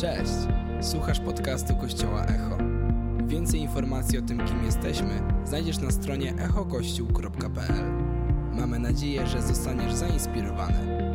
Cześć! 0.00 0.32
Słuchasz 0.80 1.20
podcastu 1.20 1.76
Kościoła 1.76 2.24
Echo. 2.24 2.58
Więcej 3.26 3.60
informacji 3.60 4.18
o 4.18 4.22
tym, 4.22 4.46
kim 4.46 4.64
jesteśmy, 4.64 5.22
znajdziesz 5.44 5.78
na 5.78 5.90
stronie 5.90 6.34
echokościół.pl. 6.34 7.84
Mamy 8.52 8.78
nadzieję, 8.78 9.26
że 9.26 9.42
zostaniesz 9.42 9.92
zainspirowany. 9.92 11.12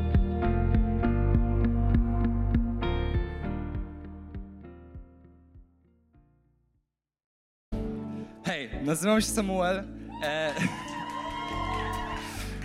Hej, 8.44 8.70
nazywam 8.83 9.22
się 9.22 9.28
Samuel. 9.28 9.83
E... 10.24 10.54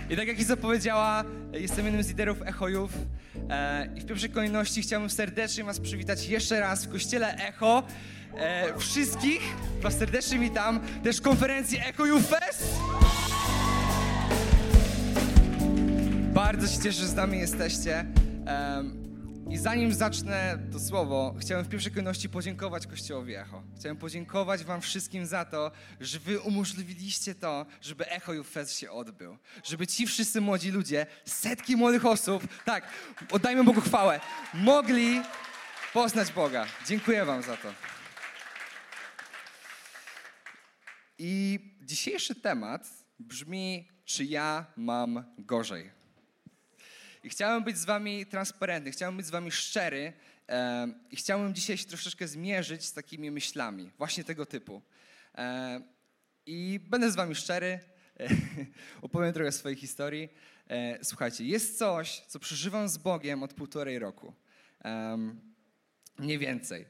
I 0.09 0.15
tak 0.15 0.27
jak 0.27 0.39
Iza 0.39 0.57
powiedziała, 0.57 1.23
jestem 1.53 1.85
jednym 1.85 2.03
z 2.03 2.07
liderów 2.07 2.41
Echojów. 2.41 2.97
E... 3.49 3.89
I 3.95 4.01
w 4.01 4.05
pierwszej 4.05 4.29
kolejności 4.29 4.81
chciałbym 4.81 5.09
serdecznie 5.09 5.63
Was 5.63 5.79
przywitać 5.79 6.27
jeszcze 6.27 6.59
raz 6.59 6.85
w 6.85 6.89
kościele 6.89 7.35
Echo. 7.35 7.83
E... 8.37 8.79
Wszystkich 8.79 9.41
Was 9.81 9.97
serdecznie 9.97 10.39
witam 10.39 10.79
też 11.03 11.21
konferencji 11.21 11.77
Echo 11.77 12.05
Youth 12.05 12.27
Fest. 12.27 12.63
Bardzo 16.33 16.67
się 16.67 16.77
cieszę, 16.77 16.99
że 16.99 17.07
z 17.07 17.15
nami 17.15 17.39
jesteście. 17.39 18.05
I 19.51 19.57
zanim 19.57 19.93
zacznę 19.93 20.57
to 20.71 20.79
słowo, 20.79 21.35
chciałem 21.39 21.65
w 21.65 21.69
pierwszej 21.69 21.91
kolejności 21.91 22.29
podziękować 22.29 22.87
Kościołowi 22.87 23.35
Echo. 23.35 23.63
Chciałem 23.79 23.97
podziękować 23.97 24.63
Wam 24.63 24.81
wszystkim 24.81 25.25
za 25.25 25.45
to, 25.45 25.71
że 25.99 26.19
Wy 26.19 26.39
umożliwiliście 26.39 27.35
to, 27.35 27.65
żeby 27.81 28.09
Echo 28.09 28.33
Youth 28.33 28.49
Fest 28.49 28.79
się 28.79 28.91
odbył. 28.91 29.37
Żeby 29.63 29.87
ci 29.87 30.07
wszyscy 30.07 30.41
młodzi 30.41 30.71
ludzie, 30.71 31.05
setki 31.25 31.75
młodych 31.75 32.05
osób, 32.05 32.47
tak, 32.65 32.87
oddajmy 33.31 33.63
Bogu 33.63 33.81
chwałę, 33.81 34.19
mogli 34.53 35.21
poznać 35.93 36.31
Boga. 36.31 36.65
Dziękuję 36.87 37.25
Wam 37.25 37.41
za 37.41 37.57
to. 37.57 37.73
I 41.17 41.59
dzisiejszy 41.81 42.35
temat 42.35 42.87
brzmi, 43.19 43.89
czy 44.05 44.25
ja 44.25 44.65
mam 44.77 45.23
gorzej? 45.37 46.00
I 47.23 47.29
chciałem 47.29 47.63
być 47.63 47.77
z 47.77 47.85
wami 47.85 48.25
transparentny, 48.25 48.91
chciałem 48.91 49.17
być 49.17 49.25
z 49.25 49.29
wami 49.29 49.51
szczery 49.51 50.13
em, 50.47 50.99
i 51.11 51.15
chciałem 51.15 51.55
dzisiaj 51.55 51.77
się 51.77 51.85
troszeczkę 51.85 52.27
zmierzyć 52.27 52.85
z 52.85 52.93
takimi 52.93 53.31
myślami, 53.31 53.91
właśnie 53.97 54.23
tego 54.23 54.45
typu. 54.45 54.81
Em, 55.33 55.83
I 56.45 56.79
będę 56.89 57.11
z 57.11 57.15
wami 57.15 57.35
szczery, 57.35 57.79
opowiem 59.01 59.33
trochę 59.33 59.51
swojej 59.51 59.77
historii. 59.77 60.29
E, 60.67 61.05
Słuchajcie, 61.05 61.45
jest 61.45 61.77
coś, 61.77 62.19
co 62.19 62.39
przeżywam 62.39 62.89
z 62.89 62.97
Bogiem 62.97 63.43
od 63.43 63.53
półtorej 63.53 63.99
roku. 63.99 64.33
Mniej 66.17 66.37
więcej. 66.37 66.85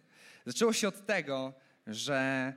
Zaczęło 0.46 0.74
się 0.74 0.88
od 0.88 1.06
tego, 1.06 1.54
że 1.88 2.54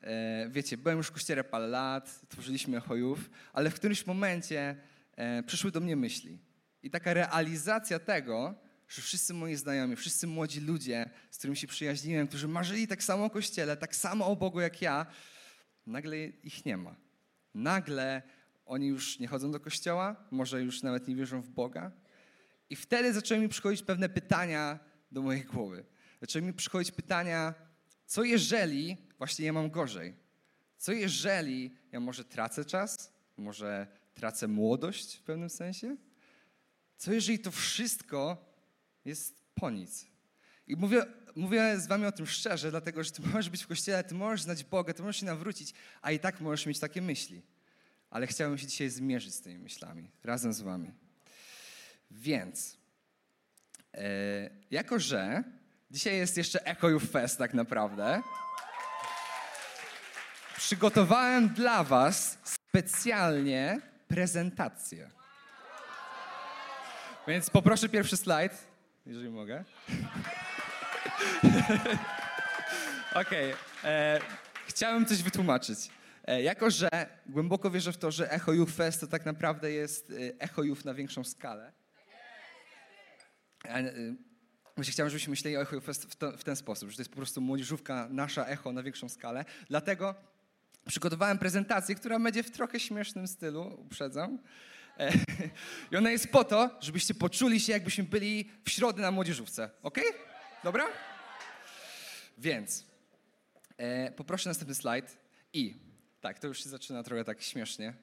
e, 0.00 0.48
wiecie, 0.48 0.76
byłem 0.76 0.98
już 0.98 1.06
w 1.06 1.12
kościele 1.12 1.44
parę 1.44 1.66
lat, 1.66 2.20
tworzyliśmy 2.28 2.80
chojów, 2.80 3.30
ale 3.52 3.70
w 3.70 3.74
którymś 3.74 4.06
momencie 4.06 4.76
e, 5.16 5.42
przyszły 5.42 5.70
do 5.70 5.80
mnie 5.80 5.96
myśli. 5.96 6.38
I 6.82 6.90
taka 6.90 7.14
realizacja 7.14 7.98
tego, 7.98 8.54
że 8.88 9.02
wszyscy 9.02 9.34
moi 9.34 9.56
znajomi, 9.56 9.96
wszyscy 9.96 10.26
młodzi 10.26 10.60
ludzie, 10.60 11.10
z 11.30 11.38
którymi 11.38 11.56
się 11.56 11.66
przyjaźniłem, 11.66 12.28
którzy 12.28 12.48
marzyli 12.48 12.86
tak 12.86 13.04
samo 13.04 13.24
o 13.24 13.30
kościele, 13.30 13.76
tak 13.76 13.96
samo 13.96 14.26
o 14.26 14.36
Bogu 14.36 14.60
jak 14.60 14.82
ja, 14.82 15.06
nagle 15.86 16.18
ich 16.26 16.64
nie 16.64 16.76
ma. 16.76 16.96
Nagle 17.54 18.22
oni 18.66 18.86
już 18.86 19.18
nie 19.18 19.28
chodzą 19.28 19.50
do 19.50 19.60
kościoła, 19.60 20.16
może 20.30 20.62
już 20.62 20.82
nawet 20.82 21.08
nie 21.08 21.16
wierzą 21.16 21.42
w 21.42 21.50
Boga. 21.50 21.92
I 22.70 22.76
wtedy 22.76 23.12
zaczęły 23.12 23.40
mi 23.40 23.48
przychodzić 23.48 23.82
pewne 23.82 24.08
pytania 24.08 24.78
do 25.12 25.22
mojej 25.22 25.44
głowy. 25.44 25.84
Zaczęły 26.20 26.44
mi 26.44 26.52
przychodzić 26.52 26.92
pytania, 26.92 27.54
co 28.06 28.24
jeżeli 28.24 28.96
właśnie 29.18 29.46
ja 29.46 29.52
mam 29.52 29.70
gorzej? 29.70 30.14
Co 30.76 30.92
jeżeli 30.92 31.74
ja 31.92 32.00
może 32.00 32.24
tracę 32.24 32.64
czas? 32.64 33.12
Może 33.36 33.86
tracę 34.14 34.48
młodość 34.48 35.16
w 35.16 35.22
pewnym 35.22 35.50
sensie? 35.50 35.96
Co 36.98 37.12
jeżeli 37.12 37.38
to 37.38 37.50
wszystko 37.50 38.44
jest 39.04 39.42
po 39.54 39.70
nic? 39.70 40.06
I 40.66 40.76
mówię, 40.76 41.06
mówię 41.36 41.80
z 41.80 41.86
wami 41.86 42.06
o 42.06 42.12
tym 42.12 42.26
szczerze, 42.26 42.70
dlatego 42.70 43.04
że 43.04 43.10
ty 43.10 43.22
możesz 43.22 43.50
być 43.50 43.62
w 43.62 43.66
kościele, 43.66 44.04
ty 44.04 44.14
możesz 44.14 44.42
znać 44.42 44.64
Boga, 44.64 44.94
ty 44.94 45.02
możesz 45.02 45.20
się 45.20 45.26
nawrócić, 45.26 45.74
a 46.02 46.10
i 46.10 46.18
tak 46.18 46.40
możesz 46.40 46.66
mieć 46.66 46.78
takie 46.78 47.02
myśli. 47.02 47.42
Ale 48.10 48.26
chciałem 48.26 48.58
się 48.58 48.66
dzisiaj 48.66 48.88
zmierzyć 48.88 49.34
z 49.34 49.40
tymi 49.40 49.58
myślami 49.58 50.10
razem 50.24 50.52
z 50.52 50.60
wami. 50.60 50.92
Więc, 52.10 52.76
e, 53.94 54.50
jako 54.70 54.98
że 54.98 55.44
dzisiaj 55.90 56.16
jest 56.16 56.36
jeszcze 56.36 56.66
Echo 56.66 56.88
Youth 56.88 57.10
Fest 57.10 57.38
tak 57.38 57.54
naprawdę, 57.54 58.22
przygotowałem 60.56 61.48
dla 61.48 61.84
was 61.84 62.38
specjalnie 62.44 63.80
prezentację. 64.08 65.17
Więc 67.28 67.50
poproszę 67.50 67.88
pierwszy 67.88 68.16
slajd, 68.16 68.52
jeżeli 69.06 69.28
mogę. 69.28 69.64
Okej. 73.14 73.54
e, 73.84 74.20
Chciałem 74.66 75.06
coś 75.06 75.22
wytłumaczyć. 75.22 75.78
E, 76.24 76.42
jako, 76.42 76.70
że 76.70 76.88
głęboko 77.26 77.70
wierzę 77.70 77.92
w 77.92 77.96
to, 77.96 78.10
że 78.10 78.30
Echo 78.30 78.52
Youth 78.52 78.72
Fest 78.72 79.00
to 79.00 79.06
tak 79.06 79.26
naprawdę 79.26 79.72
jest 79.72 80.10
e, 80.10 80.40
Echo 80.40 80.62
Youth 80.62 80.84
na 80.84 80.94
większą 80.94 81.24
skalę. 81.24 81.72
Właśnie 84.76 84.92
chciałem, 84.92 85.10
żebyśmy 85.10 85.30
myśleli 85.30 85.56
o 85.56 85.60
Echo 85.60 85.74
Youth 85.74 85.86
Fest 85.86 86.24
w 86.38 86.44
ten 86.44 86.56
sposób, 86.56 86.90
że 86.90 86.96
to 86.96 87.00
jest 87.00 87.10
po 87.10 87.16
prostu 87.16 87.40
młodzieżówka 87.40 88.08
nasza 88.10 88.46
Echo 88.46 88.72
na 88.72 88.82
większą 88.82 89.08
skalę. 89.08 89.44
Dlatego 89.68 90.14
przygotowałem 90.86 91.38
prezentację, 91.38 91.94
która 91.94 92.18
będzie 92.20 92.42
w 92.42 92.50
trochę 92.50 92.80
śmiesznym 92.80 93.28
stylu, 93.28 93.80
uprzedzam. 93.80 94.38
E, 94.98 95.12
I 95.92 95.96
ona 95.96 96.10
jest 96.10 96.28
po 96.28 96.44
to, 96.44 96.70
żebyście 96.80 97.14
poczuli 97.14 97.60
się, 97.60 97.72
jakbyśmy 97.72 98.04
byli 98.04 98.50
w 98.64 98.70
środę 98.70 99.02
na 99.02 99.10
młodzieżówce. 99.10 99.70
Ok? 99.82 100.00
Dobra? 100.64 100.86
Więc 102.38 102.84
e, 103.76 104.12
poproszę 104.12 104.50
następny 104.50 104.74
slajd. 104.74 105.18
I 105.52 105.74
tak, 106.20 106.38
to 106.38 106.46
już 106.46 106.62
się 106.62 106.68
zaczyna 106.68 107.02
trochę 107.02 107.24
tak 107.24 107.42
śmiesznie. 107.42 107.94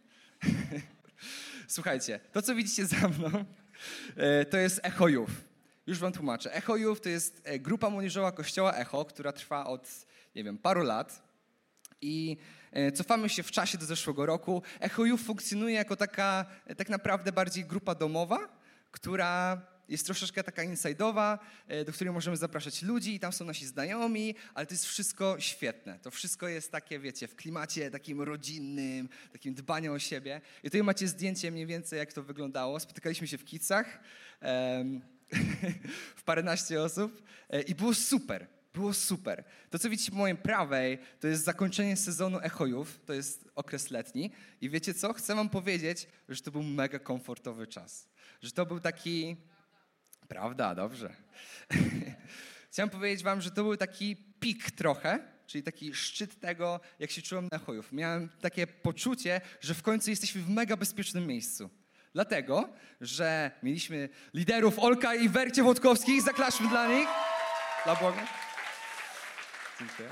Słuchajcie, 1.67 2.19
to 2.31 2.41
co 2.41 2.55
widzicie 2.55 2.85
za 2.85 3.07
mną, 3.07 3.45
e, 4.15 4.45
to 4.45 4.57
jest 4.57 4.79
Echo 4.83 5.07
Youth. 5.07 5.33
Już 5.87 5.99
wam 5.99 6.11
tłumaczę. 6.11 6.53
Echo 6.53 6.75
Youth 6.75 7.01
to 7.01 7.09
jest 7.09 7.41
e, 7.43 7.59
grupa 7.59 7.89
młodzieżowa 7.89 8.31
Kościoła 8.31 8.73
Echo, 8.73 9.05
która 9.05 9.31
trwa 9.31 9.65
od, 9.65 9.89
nie 10.35 10.43
wiem, 10.43 10.57
paru 10.57 10.83
lat. 10.83 11.24
I 12.01 12.37
e, 12.71 12.91
cofamy 12.91 13.29
się 13.29 13.43
w 13.43 13.51
czasie 13.51 13.77
do 13.77 13.85
zeszłego 13.85 14.25
roku. 14.25 14.61
Echo 14.79 15.05
Youth 15.05 15.23
funkcjonuje 15.23 15.75
jako 15.75 15.95
taka 15.95 16.45
e, 16.65 16.75
tak 16.75 16.89
naprawdę 16.89 17.31
bardziej 17.31 17.65
grupa 17.65 17.95
domowa, 17.95 18.59
która 18.91 19.61
jest 19.89 20.05
troszeczkę 20.05 20.43
taka 20.43 20.63
inside'owa, 20.63 21.37
e, 21.67 21.85
do 21.85 21.93
której 21.93 22.13
możemy 22.13 22.37
zapraszać 22.37 22.81
ludzi 22.81 23.15
i 23.15 23.19
tam 23.19 23.33
są 23.33 23.45
nasi 23.45 23.65
znajomi, 23.65 24.35
ale 24.53 24.65
to 24.65 24.73
jest 24.73 24.85
wszystko 24.85 25.35
świetne. 25.39 25.99
To 25.99 26.11
wszystko 26.11 26.47
jest 26.47 26.71
takie, 26.71 26.99
wiecie, 26.99 27.27
w 27.27 27.35
klimacie 27.35 27.91
takim 27.91 28.21
rodzinnym, 28.21 29.09
takim 29.31 29.53
dbania 29.53 29.91
o 29.91 29.99
siebie. 29.99 30.41
I 30.63 30.67
tutaj 30.67 30.83
macie 30.83 31.07
zdjęcie 31.07 31.51
mniej 31.51 31.65
więcej, 31.65 31.99
jak 31.99 32.13
to 32.13 32.23
wyglądało. 32.23 32.79
Spotykaliśmy 32.79 33.27
się 33.27 33.37
w 33.37 33.45
Kicach, 33.45 33.99
em, 34.39 35.01
w 36.19 36.23
paręnaście 36.23 36.81
osób 36.81 37.23
i 37.67 37.75
było 37.75 37.93
super. 37.93 38.54
Było 38.75 38.93
super. 38.93 39.43
To, 39.69 39.79
co 39.79 39.89
widzicie 39.89 40.11
po 40.11 40.17
mojej 40.17 40.37
prawej, 40.37 40.97
to 41.19 41.27
jest 41.27 41.43
zakończenie 41.43 41.97
sezonu 41.97 42.39
Echojów, 42.39 42.99
to 43.05 43.13
jest 43.13 43.49
okres 43.55 43.91
letni. 43.91 44.31
I 44.61 44.69
wiecie 44.69 44.93
co? 44.93 45.13
Chcę 45.13 45.35
wam 45.35 45.49
powiedzieć, 45.49 46.07
że 46.29 46.41
to 46.41 46.51
był 46.51 46.63
mega 46.63 46.99
komfortowy 46.99 47.67
czas. 47.67 48.09
Że 48.41 48.51
to 48.51 48.65
był 48.65 48.79
taki... 48.79 49.35
Prawda, 50.27 50.75
dobrze. 50.75 51.15
Chciałem 52.71 52.89
powiedzieć 52.89 53.23
wam, 53.23 53.41
że 53.41 53.51
to 53.51 53.63
był 53.63 53.77
taki 53.77 54.15
pik 54.39 54.71
trochę, 54.71 55.19
czyli 55.47 55.63
taki 55.63 55.93
szczyt 55.93 56.39
tego, 56.39 56.79
jak 56.99 57.11
się 57.11 57.21
czułem 57.21 57.47
na 57.51 57.57
Echojów. 57.57 57.91
Miałem 57.91 58.29
takie 58.41 58.67
poczucie, 58.67 59.41
że 59.61 59.73
w 59.73 59.81
końcu 59.81 60.09
jesteśmy 60.09 60.41
w 60.41 60.49
mega 60.49 60.77
bezpiecznym 60.77 61.27
miejscu. 61.27 61.69
Dlatego, 62.13 62.69
że 63.01 63.51
mieliśmy 63.63 64.09
liderów 64.33 64.79
Olka 64.79 65.15
i 65.15 65.29
Wercie 65.29 65.63
Włodkowskich, 65.63 66.21
zaklaszmy 66.21 66.69
dla 66.69 66.87
nich. 66.87 67.07
Dla 67.85 67.95
Boga. 67.95 68.44
Dziękuję. 69.79 70.09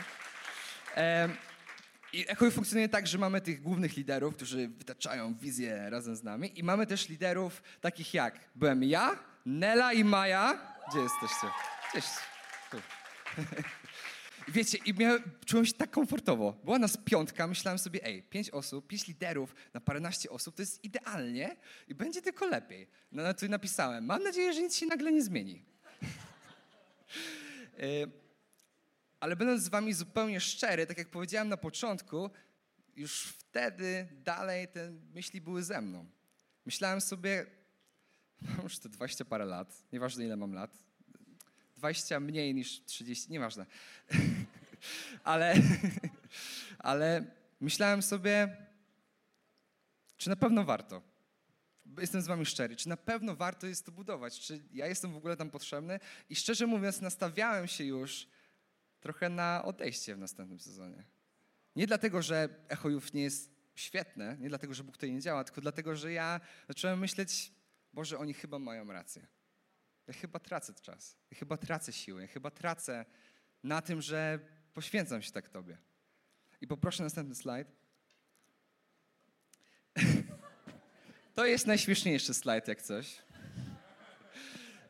Em, 0.96 1.36
I 2.14 2.26
Echo 2.28 2.52
funkcjonuje 2.52 2.90
tak, 2.90 3.08
że 3.08 3.18
mamy 3.18 3.42
tych 3.42 3.62
głównych 3.62 3.98
liderów, 3.98 4.36
którzy 4.36 4.68
wytaczają 4.68 5.36
wizję 5.36 5.90
razem 5.90 6.16
z 6.16 6.24
nami 6.24 6.60
i 6.60 6.64
mamy 6.64 6.88
też 6.88 7.10
liderów 7.10 7.64
takich 7.82 8.14
jak 8.14 8.40
byłem 8.56 8.84
ja, 8.84 9.20
Nela 9.46 9.94
i 9.94 10.04
Maja. 10.04 10.76
Gdzie 10.90 11.00
jesteście? 11.00 11.48
I 11.96 12.02
Wiecie, 14.48 14.78
i 14.86 14.94
miałem, 14.94 15.24
czułem 15.46 15.66
się 15.66 15.74
tak 15.74 15.92
komfortowo. 15.92 16.54
Była 16.64 16.80
nas 16.80 16.98
piątka, 16.98 17.48
myślałem 17.48 17.80
sobie, 17.80 18.06
ej, 18.06 18.24
pięć 18.24 18.50
osób, 18.50 18.88
pięć 18.88 19.08
liderów 19.08 19.56
na 19.74 19.82
paręnaście 19.82 20.30
osób, 20.30 20.56
to 20.56 20.62
jest 20.62 20.84
idealnie 20.84 21.56
i 21.88 21.96
będzie 21.96 22.22
tylko 22.22 22.46
lepiej. 22.46 22.88
No, 23.12 23.24
no 23.24 23.34
tu 23.34 23.48
napisałem, 23.48 24.06
mam 24.06 24.24
nadzieję, 24.24 24.54
że 24.54 24.62
nic 24.62 24.76
się 24.76 24.86
nagle 24.86 25.12
nie 25.12 25.24
zmieni. 25.24 25.66
Ale 29.24 29.36
będąc 29.36 29.64
z 29.64 29.68
wami 29.68 29.94
zupełnie 29.94 30.40
szczery, 30.40 30.88
tak 30.88 30.98
jak 30.98 31.10
powiedziałem 31.10 31.50
na 31.50 31.58
początku, 31.58 32.30
już 32.96 33.24
wtedy 33.24 34.08
dalej 34.12 34.68
te 34.68 34.92
myśli 35.14 35.42
były 35.42 35.64
ze 35.64 35.82
mną. 35.82 36.06
Myślałem 36.66 37.02
sobie, 37.02 37.46
mam 38.42 38.64
już 38.64 38.80
te 38.80 38.90
20 38.90 39.26
parę 39.26 39.46
lat, 39.46 39.84
nieważne 39.92 40.26
ile 40.26 40.38
mam 40.38 40.54
lat, 40.54 40.78
20 41.76 42.20
mniej 42.20 42.56
niż 42.56 42.86
30, 42.86 43.32
nieważne. 43.32 43.66
ale, 45.24 45.56
ale 46.80 47.26
myślałem 47.62 48.02
sobie, 48.02 48.58
czy 50.18 50.30
na 50.30 50.36
pewno 50.36 50.64
warto. 50.64 51.02
Jestem 51.98 52.22
z 52.22 52.28
wami 52.28 52.46
szczery, 52.46 52.76
czy 52.76 52.90
na 52.90 52.98
pewno 52.98 53.36
warto 53.36 53.68
jest 53.68 53.86
to 53.86 53.92
budować, 53.92 54.40
czy 54.40 54.64
ja 54.74 54.88
jestem 54.88 55.14
w 55.14 55.18
ogóle 55.18 55.38
tam 55.38 55.50
potrzebny 55.50 56.00
i 56.30 56.36
szczerze 56.36 56.68
mówiąc 56.68 57.02
nastawiałem 57.02 57.68
się 57.68 57.84
już 57.84 58.28
trochę 59.04 59.30
na 59.30 59.64
odejście 59.66 60.16
w 60.16 60.20
następnym 60.20 60.60
sezonie. 60.60 61.04
Nie 61.76 61.88
dlatego, 61.88 62.22
że 62.22 62.50
Echojów 62.70 63.14
nie 63.14 63.24
jest 63.24 63.52
świetne, 63.76 64.38
nie 64.40 64.50
dlatego, 64.50 64.74
że 64.74 64.84
Bóg 64.84 64.96
tutaj 64.96 65.12
nie 65.12 65.22
działa, 65.22 65.44
tylko 65.44 65.62
dlatego, 65.62 65.96
że 65.96 66.12
ja 66.12 66.40
zacząłem 66.68 67.00
myśleć, 67.00 67.52
Boże, 67.94 68.18
oni 68.18 68.34
chyba 68.34 68.60
mają 68.60 68.92
rację. 68.92 69.28
Ja 70.08 70.14
chyba 70.14 70.40
tracę 70.40 70.74
czas, 70.74 71.18
ja 71.32 71.38
chyba 71.38 71.58
tracę 71.58 71.94
siłę, 71.94 72.22
ja 72.22 72.28
chyba 72.28 72.52
tracę 72.52 73.06
na 73.64 73.82
tym, 73.82 74.02
że 74.02 74.40
poświęcam 74.74 75.22
się 75.22 75.32
tak 75.32 75.50
Tobie. 75.50 75.78
I 76.62 76.68
poproszę 76.68 77.04
następny 77.04 77.36
slajd. 77.36 77.68
To 81.34 81.46
jest 81.46 81.68
najśmieszniejszy 81.68 82.34
slajd, 82.34 82.68
jak 82.68 82.82
coś. 82.82 83.22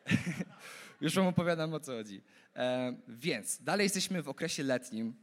Już 1.01 1.15
wam 1.15 1.27
opowiadam, 1.27 1.73
o 1.73 1.79
co 1.79 1.91
chodzi. 1.91 2.21
E, 2.55 2.95
więc 3.07 3.63
dalej 3.63 3.83
jesteśmy 3.83 4.23
w 4.23 4.29
okresie 4.29 4.63
letnim 4.63 5.15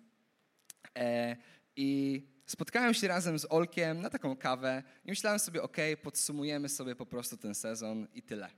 e, 0.96 1.36
i 1.76 2.22
spotkałem 2.46 2.94
się 2.94 3.08
razem 3.08 3.38
z 3.38 3.46
Olkiem 3.50 4.00
na 4.00 4.10
taką 4.10 4.36
kawę 4.36 4.82
i 5.04 5.08
myślałem 5.10 5.38
sobie, 5.38 5.62
ok, 5.62 5.76
podsumujemy 6.02 6.68
sobie 6.68 6.96
po 6.96 7.06
prostu 7.06 7.36
ten 7.36 7.54
sezon 7.54 8.06
i 8.14 8.22
tyle. 8.22 8.50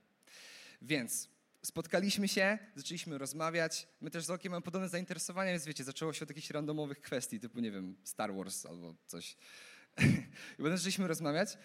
Więc 0.82 1.28
spotkaliśmy 1.62 2.28
się, 2.28 2.58
zaczęliśmy 2.76 3.18
rozmawiać. 3.18 3.88
My 4.00 4.10
też 4.10 4.24
z 4.24 4.30
Olkiem 4.30 4.52
mamy 4.52 4.62
podobne 4.62 4.88
zainteresowania, 4.88 5.50
więc 5.50 5.64
wiecie, 5.64 5.84
zaczęło 5.84 6.12
się 6.12 6.22
od 6.22 6.28
jakichś 6.28 6.50
randomowych 6.50 7.00
kwestii, 7.00 7.40
typu, 7.40 7.60
nie 7.60 7.70
wiem, 7.70 7.96
Star 8.04 8.34
Wars 8.34 8.66
albo 8.66 8.94
coś. 9.06 9.36
I 10.54 10.56
potem 10.56 10.76
zaczęliśmy 10.76 11.08
rozmawiać, 11.08 11.58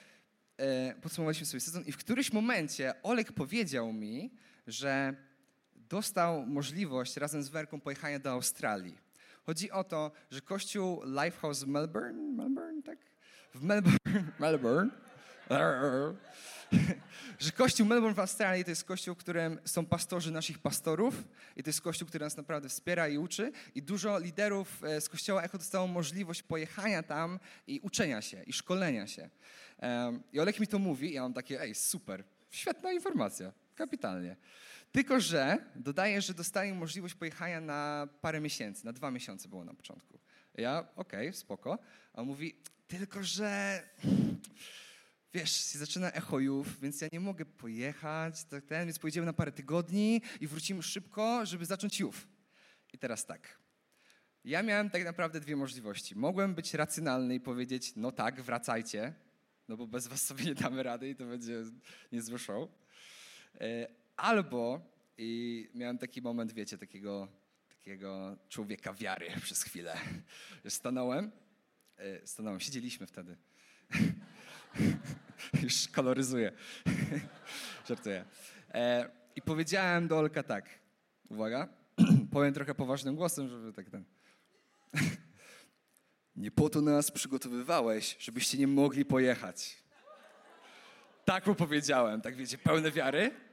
e, 0.58 0.96
podsumowaliśmy 1.02 1.46
sobie 1.46 1.62
sezon 1.62 1.84
i 1.86 1.92
w 1.92 1.98
którymś 1.98 2.34
momencie 2.34 2.94
Olek 3.04 3.32
powiedział 3.32 3.94
mi, 3.94 4.32
że 4.68 5.16
dostał 5.90 6.46
możliwość 6.46 7.18
razem 7.18 7.44
z 7.44 7.50
Werką 7.50 7.82
pojechania 7.82 8.20
do 8.20 8.32
Australii. 8.32 8.98
Chodzi 9.46 9.72
o 9.72 9.84
to, 9.84 10.12
że 10.32 10.42
kościół 10.42 11.04
Lifehouse 11.06 11.66
Melbourne, 11.66 12.44
Melbourne, 12.44 12.84
tak? 12.84 12.98
W 13.54 13.64
Melbourne, 13.64 14.24
Melbourne, 14.40 14.92
że 17.40 17.52
kościół 17.52 17.88
Melbourne 17.88 18.16
w 18.16 18.20
Australii 18.20 18.64
to 18.64 18.72
jest 18.72 18.84
kościół, 18.84 19.16
w 19.16 19.18
którym 19.18 19.60
są 19.66 19.86
pastorzy 19.86 20.32
naszych 20.32 20.60
pastorów 20.60 21.24
i 21.56 21.64
to 21.64 21.70
jest 21.70 21.82
kościół, 21.82 22.08
który 22.08 22.26
nas 22.26 22.38
naprawdę 22.38 22.70
wspiera 22.70 23.08
i 23.08 23.18
uczy 23.18 23.52
i 23.76 23.82
dużo 23.82 24.20
liderów 24.20 24.84
e, 24.84 25.02
z 25.02 25.10
kościoła 25.10 25.44
Echo 25.44 25.58
dostało 25.58 25.88
możliwość 25.88 26.44
pojechania 26.44 27.04
tam 27.04 27.40
i 27.68 27.80
uczenia 27.80 28.22
się 28.22 28.44
i 28.44 28.54
szkolenia 28.54 29.08
się. 29.08 29.30
I 30.34 30.40
Olek 30.40 30.60
mi 30.60 30.68
to 30.68 30.80
mówi 30.80 31.10
i 31.10 31.14
ja 31.14 31.22
mam 31.22 31.34
takie, 31.34 31.62
ej, 31.62 31.76
super, 31.76 32.24
świetna 32.50 32.92
informacja, 32.92 33.52
kapitalnie. 33.76 34.36
Tylko, 34.92 35.20
że 35.20 35.58
dodaję, 35.76 36.22
że 36.22 36.34
dostaję 36.34 36.74
możliwość 36.74 37.16
pojechania 37.16 37.62
na 37.62 38.08
parę 38.22 38.42
miesięcy, 38.42 38.86
na 38.86 38.94
dwa 38.94 39.12
miesiące 39.12 39.50
było 39.50 39.66
na 39.66 39.74
początku. 39.74 40.20
Ja, 40.54 40.88
okej, 40.96 41.28
okay, 41.28 41.34
spoko. 41.34 41.80
A 42.14 42.22
on 42.22 42.28
mówi, 42.28 42.56
tylko, 42.88 43.24
że 43.24 43.82
wiesz, 45.34 45.62
zaczyna 45.62 46.12
echojów, 46.12 46.80
więc 46.80 47.02
ja 47.02 47.08
nie 47.14 47.20
mogę 47.20 47.46
pojechać, 47.46 48.44
tak 48.44 48.66
ten, 48.66 48.86
więc 48.86 49.00
pojedziemy 49.00 49.26
na 49.26 49.34
parę 49.34 49.52
tygodni 49.52 50.22
i 50.42 50.48
wrócimy 50.48 50.84
szybko, 50.84 51.46
żeby 51.46 51.66
zacząć 51.66 52.00
jów. 52.00 52.28
I 52.94 52.98
teraz 52.98 53.26
tak. 53.26 53.60
Ja 54.44 54.64
miałem 54.64 54.90
tak 54.90 55.06
naprawdę 55.06 55.40
dwie 55.40 55.56
możliwości. 55.56 56.16
Mogłem 56.16 56.56
być 56.56 56.74
racjonalny 56.74 57.36
i 57.36 57.40
powiedzieć, 57.40 57.94
no 57.96 58.12
tak, 58.12 58.42
wracajcie, 58.42 59.14
no 59.68 59.78
bo 59.78 59.88
bez 59.88 60.08
was 60.08 60.22
sobie 60.22 60.46
nie 60.46 60.56
damy 60.56 60.84
rady 60.84 61.10
i 61.10 61.16
to 61.16 61.26
będzie 61.26 61.64
niezły 62.12 62.40
show. 62.40 62.70
Albo 64.18 64.82
i 65.18 65.70
miałem 65.74 65.98
taki 65.98 66.22
moment, 66.22 66.54
wiecie, 66.54 66.78
takiego, 66.78 67.28
takiego 67.70 68.38
człowieka 68.50 68.94
wiary 68.94 69.28
przez 69.44 69.64
chwilę. 69.64 69.98
Stanąłem, 70.70 71.32
e, 71.98 72.28
stanąłem, 72.28 72.60
siedzieliśmy 72.60 73.08
wtedy. 73.08 73.38
Już 75.64 75.88
koloryzuję. 75.88 76.52
Żartuję. 77.88 78.26
E, 78.74 79.10
I 79.36 79.42
powiedziałem 79.42 80.08
do 80.08 80.18
Olka 80.18 80.44
tak, 80.44 80.70
uwaga, 81.30 81.68
powiem 82.34 82.54
trochę 82.54 82.76
poważnym 82.76 83.16
głosem, 83.16 83.50
żeby 83.50 83.74
tak 83.74 83.90
ten... 83.90 84.04
Nie 86.36 86.52
po 86.52 86.70
to 86.70 86.82
nas 86.82 87.12
przygotowywałeś, 87.12 88.18
żebyście 88.20 88.58
nie 88.58 88.68
mogli 88.68 89.06
pojechać. 89.06 89.84
Tak 91.26 91.48
mu 91.48 91.56
powiedziałem, 91.56 92.22
tak 92.22 92.36
wiecie, 92.36 92.58
pełne 92.58 92.92
wiary. 92.92 93.47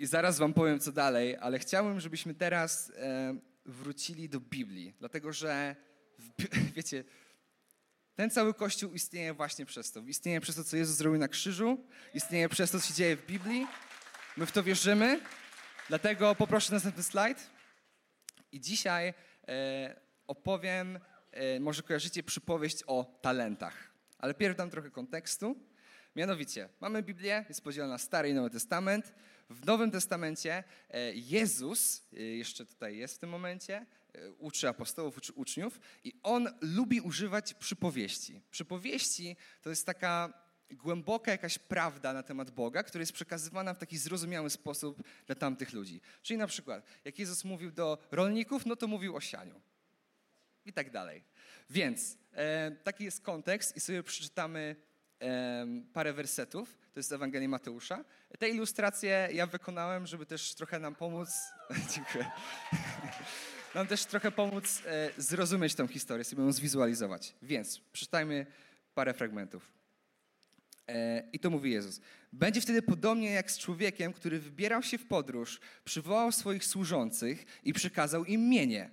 I 0.00 0.06
zaraz 0.06 0.38
wam 0.38 0.54
powiem, 0.54 0.80
co 0.80 0.92
dalej, 0.92 1.36
ale 1.40 1.58
chciałbym, 1.58 2.00
żebyśmy 2.00 2.34
teraz 2.34 2.92
e, 2.96 3.34
wrócili 3.66 4.28
do 4.28 4.40
Biblii, 4.40 4.94
dlatego 4.98 5.32
że, 5.32 5.76
w, 6.18 6.32
wiecie, 6.76 7.04
ten 8.14 8.30
cały 8.30 8.54
Kościół 8.54 8.92
istnieje 8.94 9.34
właśnie 9.34 9.66
przez 9.66 9.92
to. 9.92 10.00
Istnieje 10.00 10.40
przez 10.40 10.56
to, 10.56 10.64
co 10.64 10.76
Jezus 10.76 10.96
zrobił 10.96 11.20
na 11.20 11.28
krzyżu, 11.28 11.86
istnieje 12.14 12.48
przez 12.48 12.70
to, 12.70 12.80
co 12.80 12.86
się 12.86 12.94
dzieje 12.94 13.16
w 13.16 13.26
Biblii. 13.26 13.66
My 14.36 14.46
w 14.46 14.52
to 14.52 14.62
wierzymy, 14.62 15.20
dlatego 15.88 16.34
poproszę 16.34 16.72
następny 16.72 17.02
slajd. 17.02 17.50
I 18.52 18.60
dzisiaj 18.60 19.14
e, 19.48 20.00
opowiem, 20.26 20.98
e, 21.30 21.60
może 21.60 21.82
kojarzycie 21.82 22.22
przypowieść 22.22 22.82
o 22.86 23.18
talentach. 23.22 23.90
Ale 24.18 24.34
pierw 24.34 24.56
dam 24.56 24.70
trochę 24.70 24.90
kontekstu. 24.90 25.69
Mianowicie, 26.20 26.68
mamy 26.80 27.02
Biblię, 27.02 27.44
jest 27.48 27.64
podzielona 27.64 27.92
na 27.92 27.98
Stary 27.98 28.28
i 28.28 28.34
Nowy 28.34 28.50
Testament. 28.50 29.14
W 29.50 29.66
Nowym 29.66 29.90
Testamencie 29.90 30.64
e, 30.90 31.14
Jezus, 31.14 32.02
e, 32.12 32.22
jeszcze 32.22 32.66
tutaj 32.66 32.96
jest 32.96 33.14
w 33.14 33.18
tym 33.18 33.30
momencie, 33.30 33.86
e, 34.14 34.32
uczy 34.32 34.68
apostołów, 34.68 35.16
uczy 35.16 35.32
uczniów 35.32 35.80
i 36.04 36.12
on 36.22 36.48
lubi 36.60 37.00
używać 37.00 37.54
przypowieści. 37.54 38.42
Przypowieści 38.50 39.36
to 39.62 39.70
jest 39.70 39.86
taka 39.86 40.32
głęboka 40.70 41.30
jakaś 41.30 41.58
prawda 41.58 42.12
na 42.12 42.22
temat 42.22 42.50
Boga, 42.50 42.82
która 42.82 43.02
jest 43.02 43.12
przekazywana 43.12 43.74
w 43.74 43.78
taki 43.78 43.98
zrozumiały 43.98 44.50
sposób 44.50 45.02
dla 45.26 45.34
tamtych 45.34 45.72
ludzi. 45.72 46.00
Czyli 46.22 46.38
na 46.38 46.46
przykład, 46.46 46.84
jak 47.04 47.18
Jezus 47.18 47.44
mówił 47.44 47.72
do 47.72 47.98
rolników, 48.10 48.66
no 48.66 48.76
to 48.76 48.86
mówił 48.86 49.16
o 49.16 49.20
sianiu. 49.20 49.60
I 50.66 50.72
tak 50.72 50.90
dalej. 50.90 51.24
Więc 51.70 52.18
e, 52.32 52.70
taki 52.70 53.04
jest 53.04 53.20
kontekst 53.20 53.76
i 53.76 53.80
sobie 53.80 54.02
przeczytamy 54.02 54.76
parę 55.92 56.12
wersetów 56.12 56.80
to 56.92 57.00
jest 57.00 57.12
Ewangelia 57.12 57.48
Mateusza. 57.48 58.04
Te 58.38 58.48
ilustracje 58.48 59.28
ja 59.32 59.46
wykonałem, 59.46 60.06
żeby 60.06 60.26
też 60.26 60.54
trochę 60.54 60.78
nam 60.78 60.94
pomóc. 60.94 61.28
Dziękuję. 61.94 62.30
Nam 63.74 63.86
też 63.86 64.04
trochę 64.04 64.30
pomóc 64.30 64.82
e, 64.86 65.10
zrozumieć 65.16 65.74
tę 65.74 65.88
historię, 65.88 66.24
sobie 66.24 66.42
ją 66.42 66.52
zwizualizować. 66.52 67.34
Więc 67.42 67.80
przeczytajmy 67.92 68.46
parę 68.94 69.14
fragmentów. 69.14 69.72
E, 70.88 71.22
I 71.32 71.38
to 71.38 71.50
mówi 71.50 71.70
Jezus. 71.70 72.00
Będzie 72.32 72.60
wtedy 72.60 72.82
podobnie 72.82 73.30
jak 73.30 73.50
z 73.50 73.58
człowiekiem, 73.58 74.12
który 74.12 74.38
wybierał 74.38 74.82
się 74.82 74.98
w 74.98 75.06
podróż, 75.06 75.60
przywołał 75.84 76.32
swoich 76.32 76.64
służących 76.64 77.44
i 77.64 77.72
przykazał 77.72 78.24
im 78.24 78.48
mienie. 78.48 78.90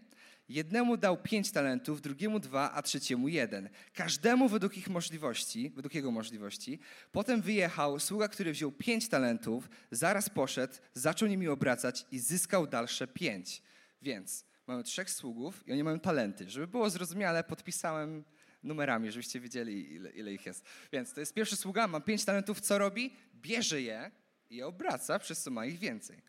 Jednemu 0.49 0.97
dał 0.97 1.17
pięć 1.17 1.51
talentów, 1.51 2.01
drugiemu 2.01 2.39
dwa, 2.39 2.71
a 2.71 2.81
trzeciemu 2.81 3.27
jeden. 3.27 3.69
Każdemu 3.93 4.49
według 4.49 4.77
ich 4.77 4.89
możliwości, 4.89 5.69
według 5.75 5.95
jego 5.95 6.11
możliwości. 6.11 6.79
Potem 7.11 7.41
wyjechał 7.41 7.99
sługa, 7.99 8.27
który 8.27 8.51
wziął 8.51 8.71
pięć 8.71 9.09
talentów, 9.09 9.69
zaraz 9.91 10.29
poszedł, 10.29 10.73
zaczął 10.93 11.27
nimi 11.29 11.47
obracać 11.47 12.05
i 12.11 12.19
zyskał 12.19 12.67
dalsze 12.67 13.07
pięć. 13.07 13.61
Więc 14.01 14.45
mamy 14.67 14.83
trzech 14.83 15.09
sługów 15.09 15.67
i 15.67 15.71
oni 15.71 15.83
mają 15.83 15.99
talenty. 15.99 16.49
Żeby 16.49 16.67
było 16.67 16.89
zrozumiale, 16.89 17.43
podpisałem 17.43 18.23
numerami, 18.63 19.11
żebyście 19.11 19.39
wiedzieli, 19.39 19.93
ile, 19.93 20.09
ile 20.09 20.33
ich 20.33 20.45
jest. 20.45 20.65
Więc 20.91 21.13
to 21.13 21.19
jest 21.19 21.33
pierwszy 21.33 21.55
sługa, 21.55 21.87
ma 21.87 21.99
pięć 21.99 22.25
talentów, 22.25 22.61
co 22.61 22.77
robi? 22.77 23.13
Bierze 23.35 23.81
je 23.81 24.11
i 24.49 24.55
je 24.55 24.67
obraca, 24.67 25.19
przez 25.19 25.43
co 25.43 25.51
ma 25.51 25.65
ich 25.65 25.79
więcej. 25.79 26.21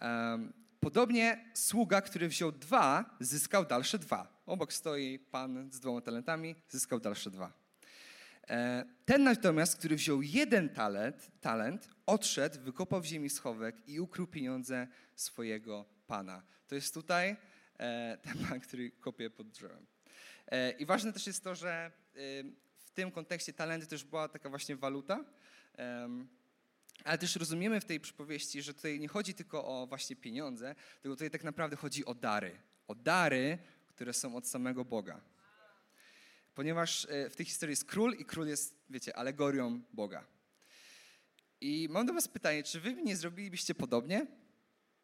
Um, 0.00 0.52
Podobnie 0.80 1.44
sługa, 1.54 2.00
który 2.00 2.28
wziął 2.28 2.52
dwa, 2.52 3.16
zyskał 3.20 3.64
dalsze 3.64 3.98
dwa. 3.98 4.42
Obok 4.46 4.72
stoi 4.72 5.18
pan 5.18 5.72
z 5.72 5.80
dwoma 5.80 6.00
talentami, 6.00 6.54
zyskał 6.68 7.00
dalsze 7.00 7.30
dwa. 7.30 7.52
E, 8.48 8.84
ten 9.04 9.24
natomiast, 9.24 9.76
który 9.76 9.96
wziął 9.96 10.22
jeden 10.22 10.68
talent, 10.68 11.30
talent, 11.40 11.88
odszedł, 12.06 12.60
wykopał 12.60 13.00
w 13.00 13.04
ziemi 13.04 13.30
schowek 13.30 13.88
i 13.88 14.00
ukrył 14.00 14.26
pieniądze 14.26 14.88
swojego 15.14 15.84
Pana. 16.06 16.42
To 16.68 16.74
jest 16.74 16.94
tutaj 16.94 17.36
e, 17.78 18.18
ten 18.22 18.46
Pan, 18.48 18.60
który 18.60 18.90
kopie 18.90 19.30
pod 19.30 19.48
drzewem. 19.48 19.86
E, 20.46 20.70
I 20.70 20.86
ważne 20.86 21.12
też 21.12 21.26
jest 21.26 21.44
to, 21.44 21.54
że 21.54 21.90
w 22.78 22.90
tym 22.94 23.10
kontekście 23.10 23.52
talenty 23.52 23.86
też 23.86 24.04
była 24.04 24.28
taka 24.28 24.48
właśnie 24.48 24.76
waluta. 24.76 25.24
Ale 27.04 27.18
też 27.18 27.36
rozumiemy 27.36 27.80
w 27.80 27.84
tej 27.84 28.00
przypowieści, 28.00 28.62
że 28.62 28.74
tutaj 28.74 29.00
nie 29.00 29.08
chodzi 29.08 29.34
tylko 29.34 29.64
o 29.64 29.86
właśnie 29.86 30.16
pieniądze, 30.16 30.74
tylko 31.02 31.16
tutaj 31.16 31.30
tak 31.30 31.44
naprawdę 31.44 31.76
chodzi 31.76 32.04
o 32.04 32.14
dary. 32.14 32.60
O 32.88 32.94
dary, 32.94 33.58
które 33.86 34.12
są 34.12 34.36
od 34.36 34.48
samego 34.48 34.84
Boga. 34.84 35.20
Ponieważ 36.54 37.06
w 37.30 37.36
tej 37.36 37.46
historii 37.46 37.72
jest 37.72 37.84
król 37.84 38.14
i 38.14 38.24
król 38.24 38.48
jest, 38.48 38.74
wiecie, 38.90 39.16
alegorią 39.16 39.82
Boga. 39.92 40.26
I 41.60 41.88
mam 41.90 42.06
do 42.06 42.12
was 42.12 42.28
pytanie, 42.28 42.62
czy 42.62 42.80
wy 42.80 42.94
nie 42.94 43.16
zrobilibyście 43.16 43.74
podobnie? 43.74 44.26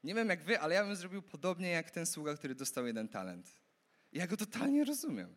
Nie 0.04 0.14
wiem 0.14 0.28
jak 0.28 0.44
wy, 0.44 0.60
ale 0.60 0.74
ja 0.74 0.84
bym 0.84 0.96
zrobił 0.96 1.22
podobnie 1.22 1.70
jak 1.70 1.90
ten 1.90 2.06
sługa, 2.06 2.36
który 2.36 2.54
dostał 2.54 2.86
jeden 2.86 3.08
talent. 3.08 3.50
Ja 4.12 4.26
go 4.26 4.36
totalnie 4.36 4.84
rozumiem. 4.84 5.34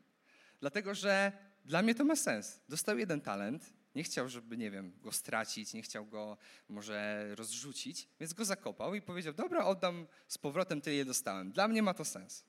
Dlatego, 0.60 0.96
że 0.96 1.32
dla 1.66 1.82
mnie 1.82 1.96
to 1.96 2.04
ma 2.04 2.16
sens. 2.16 2.62
Dostał 2.70 2.98
jeden 2.98 3.22
talent, 3.22 3.74
nie 4.00 4.04
chciał, 4.04 4.30
żeby, 4.30 4.58
nie 4.58 4.72
wiem, 4.72 4.94
go 5.02 5.12
stracić, 5.12 5.74
nie 5.74 5.82
chciał 5.82 6.06
go 6.06 6.38
może 6.70 7.28
rozrzucić, 7.36 8.08
więc 8.20 8.34
go 8.34 8.46
zakopał 8.46 8.96
i 8.96 9.02
powiedział, 9.02 9.34
dobra, 9.34 9.66
oddam 9.66 10.08
z 10.28 10.38
powrotem 10.38 10.82
tyle, 10.82 10.96
ile 10.96 11.06
dostałem. 11.06 11.52
Dla 11.52 11.68
mnie 11.68 11.82
ma 11.84 11.94
to 11.94 12.06
sens. 12.06 12.46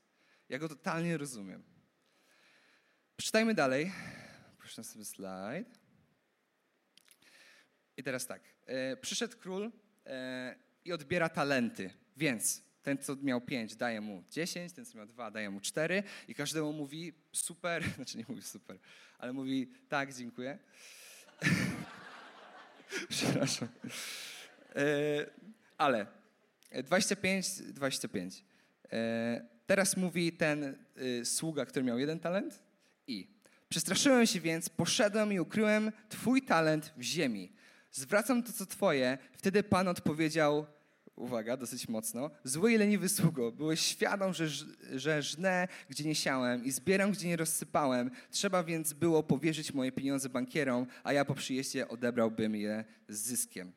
Ja 0.48 0.58
go 0.58 0.68
totalnie 0.68 1.16
rozumiem. 1.16 1.62
Przeczytajmy 3.16 3.54
dalej. 3.54 3.92
Proszę 4.58 4.84
sobie 4.84 5.04
slajd. 5.04 5.78
I 7.96 8.02
teraz 8.02 8.26
tak. 8.26 8.42
E, 8.66 8.96
przyszedł 8.96 9.36
król 9.38 9.72
e, 10.06 10.54
i 10.84 10.92
odbiera 10.92 11.28
talenty. 11.28 11.90
Więc 12.16 12.62
ten, 12.82 12.98
co 12.98 13.16
miał 13.16 13.40
pięć, 13.40 13.76
daje 13.76 14.00
mu 14.00 14.24
dziesięć, 14.30 14.72
ten, 14.72 14.84
co 14.84 14.98
miał 14.98 15.06
dwa, 15.06 15.30
daje 15.30 15.50
mu 15.50 15.60
cztery 15.60 16.02
i 16.28 16.34
każdemu 16.34 16.72
mówi 16.72 17.12
super, 17.32 17.84
znaczy 17.96 18.18
nie 18.18 18.24
mówi 18.28 18.42
super, 18.42 18.78
ale 19.18 19.32
mówi 19.32 19.72
tak, 19.88 20.14
dziękuję. 20.14 20.58
Przepraszam. 23.08 23.68
E, 24.76 24.82
ale 25.78 26.06
25, 26.84 27.48
25. 27.62 28.44
E, 28.92 29.46
teraz 29.66 29.96
mówi 29.96 30.32
ten 30.32 30.76
y, 30.98 31.24
sługa, 31.24 31.66
który 31.66 31.84
miał 31.84 31.98
jeden 31.98 32.20
talent 32.20 32.62
i 33.06 33.28
przestraszyłem 33.68 34.26
się 34.26 34.40
więc, 34.40 34.68
poszedłem 34.68 35.32
i 35.32 35.40
ukryłem 35.40 35.92
twój 36.08 36.42
talent 36.42 36.92
w 36.96 37.02
ziemi. 37.02 37.52
Zwracam 37.90 38.42
to, 38.42 38.52
co 38.52 38.66
twoje. 38.66 39.18
Wtedy 39.32 39.62
Pan 39.62 39.88
odpowiedział, 39.88 40.66
uwaga, 41.20 41.56
dosyć 41.56 41.88
mocno, 41.88 42.30
zły 42.44 42.72
i 42.72 42.78
leniwy 42.78 43.08
sługo, 43.08 43.52
byłeś 43.52 43.80
świadom, 43.80 44.34
że, 44.34 44.48
że 44.94 45.22
żnę, 45.22 45.68
gdzie 45.88 46.04
nie 46.04 46.14
siałem 46.14 46.64
i 46.64 46.70
zbieram, 46.70 47.12
gdzie 47.12 47.28
nie 47.28 47.36
rozsypałem. 47.36 48.10
Trzeba 48.30 48.64
więc 48.64 48.92
było 48.92 49.22
powierzyć 49.22 49.74
moje 49.74 49.92
pieniądze 49.92 50.28
bankierom, 50.28 50.86
a 51.04 51.12
ja 51.12 51.24
po 51.24 51.34
przyjeździe 51.34 51.88
odebrałbym 51.88 52.56
je 52.56 52.84
z 53.08 53.18
zyskiem. 53.18 53.72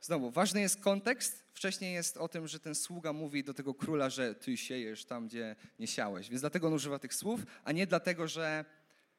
Znowu, 0.00 0.30
ważny 0.30 0.60
jest 0.60 0.80
kontekst. 0.80 1.44
Wcześniej 1.52 1.94
jest 1.94 2.16
o 2.16 2.28
tym, 2.28 2.48
że 2.48 2.60
ten 2.60 2.74
sługa 2.74 3.12
mówi 3.12 3.44
do 3.44 3.54
tego 3.54 3.74
króla, 3.74 4.10
że 4.10 4.34
ty 4.34 4.56
siejesz 4.56 5.04
tam, 5.04 5.28
gdzie 5.28 5.56
nie 5.78 5.86
siałeś. 5.86 6.28
Więc 6.28 6.40
dlatego 6.40 6.66
on 6.66 6.72
używa 6.72 6.98
tych 6.98 7.14
słów, 7.14 7.40
a 7.64 7.72
nie 7.72 7.86
dlatego, 7.86 8.28
że 8.28 8.64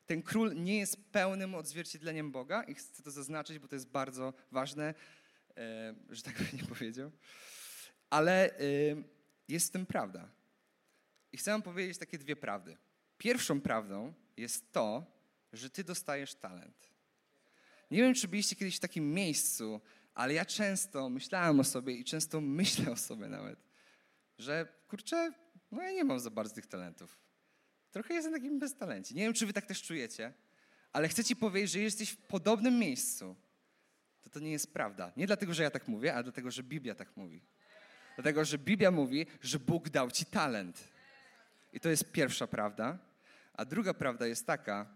ten 0.05 0.21
król 0.21 0.55
nie 0.55 0.77
jest 0.77 1.11
pełnym 1.11 1.55
odzwierciedleniem 1.55 2.31
Boga 2.31 2.63
i 2.63 2.75
chcę 2.75 3.03
to 3.03 3.11
zaznaczyć, 3.11 3.59
bo 3.59 3.67
to 3.67 3.75
jest 3.75 3.87
bardzo 3.87 4.33
ważne, 4.51 4.93
że 6.09 6.21
tak 6.21 6.37
bym 6.37 6.47
nie 6.61 6.67
powiedział. 6.67 7.11
Ale 8.09 8.59
e, 8.59 8.59
jest 9.47 9.67
w 9.67 9.71
tym 9.71 9.85
prawda. 9.85 10.29
I 11.31 11.37
chcę 11.37 11.51
wam 11.51 11.61
powiedzieć 11.61 11.97
takie 11.97 12.17
dwie 12.17 12.35
prawdy. 12.35 12.77
Pierwszą 13.17 13.61
prawdą 13.61 14.13
jest 14.37 14.71
to, 14.71 15.05
że 15.53 15.69
ty 15.69 15.83
dostajesz 15.83 16.35
talent. 16.35 16.89
Nie 17.91 17.97
wiem, 17.97 18.13
czy 18.13 18.27
byliście 18.27 18.55
kiedyś 18.55 18.77
w 18.77 18.79
takim 18.79 19.13
miejscu, 19.13 19.81
ale 20.13 20.33
ja 20.33 20.45
często 20.45 21.09
myślałem 21.09 21.59
o 21.59 21.63
sobie 21.63 21.93
i 21.93 22.03
często 22.03 22.41
myślę 22.41 22.91
o 22.91 22.97
sobie 22.97 23.27
nawet, 23.27 23.59
że 24.37 24.67
kurczę, 24.87 25.31
no 25.71 25.81
ja 25.81 25.91
nie 25.91 26.03
mam 26.03 26.19
za 26.19 26.29
bardzo 26.29 26.55
tych 26.55 26.67
talentów. 26.67 27.19
Trochę 27.91 28.13
jestem 28.13 28.33
takim 28.33 28.59
beztalencie. 28.59 29.15
Nie 29.15 29.21
wiem, 29.21 29.33
czy 29.33 29.45
wy 29.45 29.53
tak 29.53 29.65
też 29.65 29.83
czujecie, 29.83 30.33
ale 30.93 31.07
chcę 31.07 31.23
ci 31.23 31.35
powiedzieć, 31.35 31.71
że 31.71 31.79
jesteś 31.79 32.09
w 32.09 32.17
podobnym 32.17 32.79
miejscu. 32.79 33.35
To 34.29 34.33
to 34.33 34.39
nie 34.39 34.51
jest 34.51 34.73
prawda. 34.73 35.11
Nie 35.17 35.27
dlatego, 35.27 35.53
że 35.53 35.63
ja 35.63 35.71
tak 35.71 35.87
mówię, 35.87 36.13
ale 36.13 36.23
dlatego, 36.23 36.51
że 36.51 36.63
Biblia 36.63 36.95
tak 36.95 37.17
mówi. 37.17 37.41
Dlatego, 38.15 38.45
że 38.45 38.57
Biblia 38.57 38.91
mówi, 38.91 39.25
że 39.41 39.59
Bóg 39.59 39.89
dał 39.89 40.11
ci 40.11 40.25
talent. 40.25 40.87
I 41.73 41.79
to 41.79 41.89
jest 41.89 42.11
pierwsza 42.11 42.47
prawda. 42.47 42.97
A 43.53 43.65
druga 43.65 43.93
prawda 43.93 44.27
jest 44.27 44.47
taka, 44.47 44.95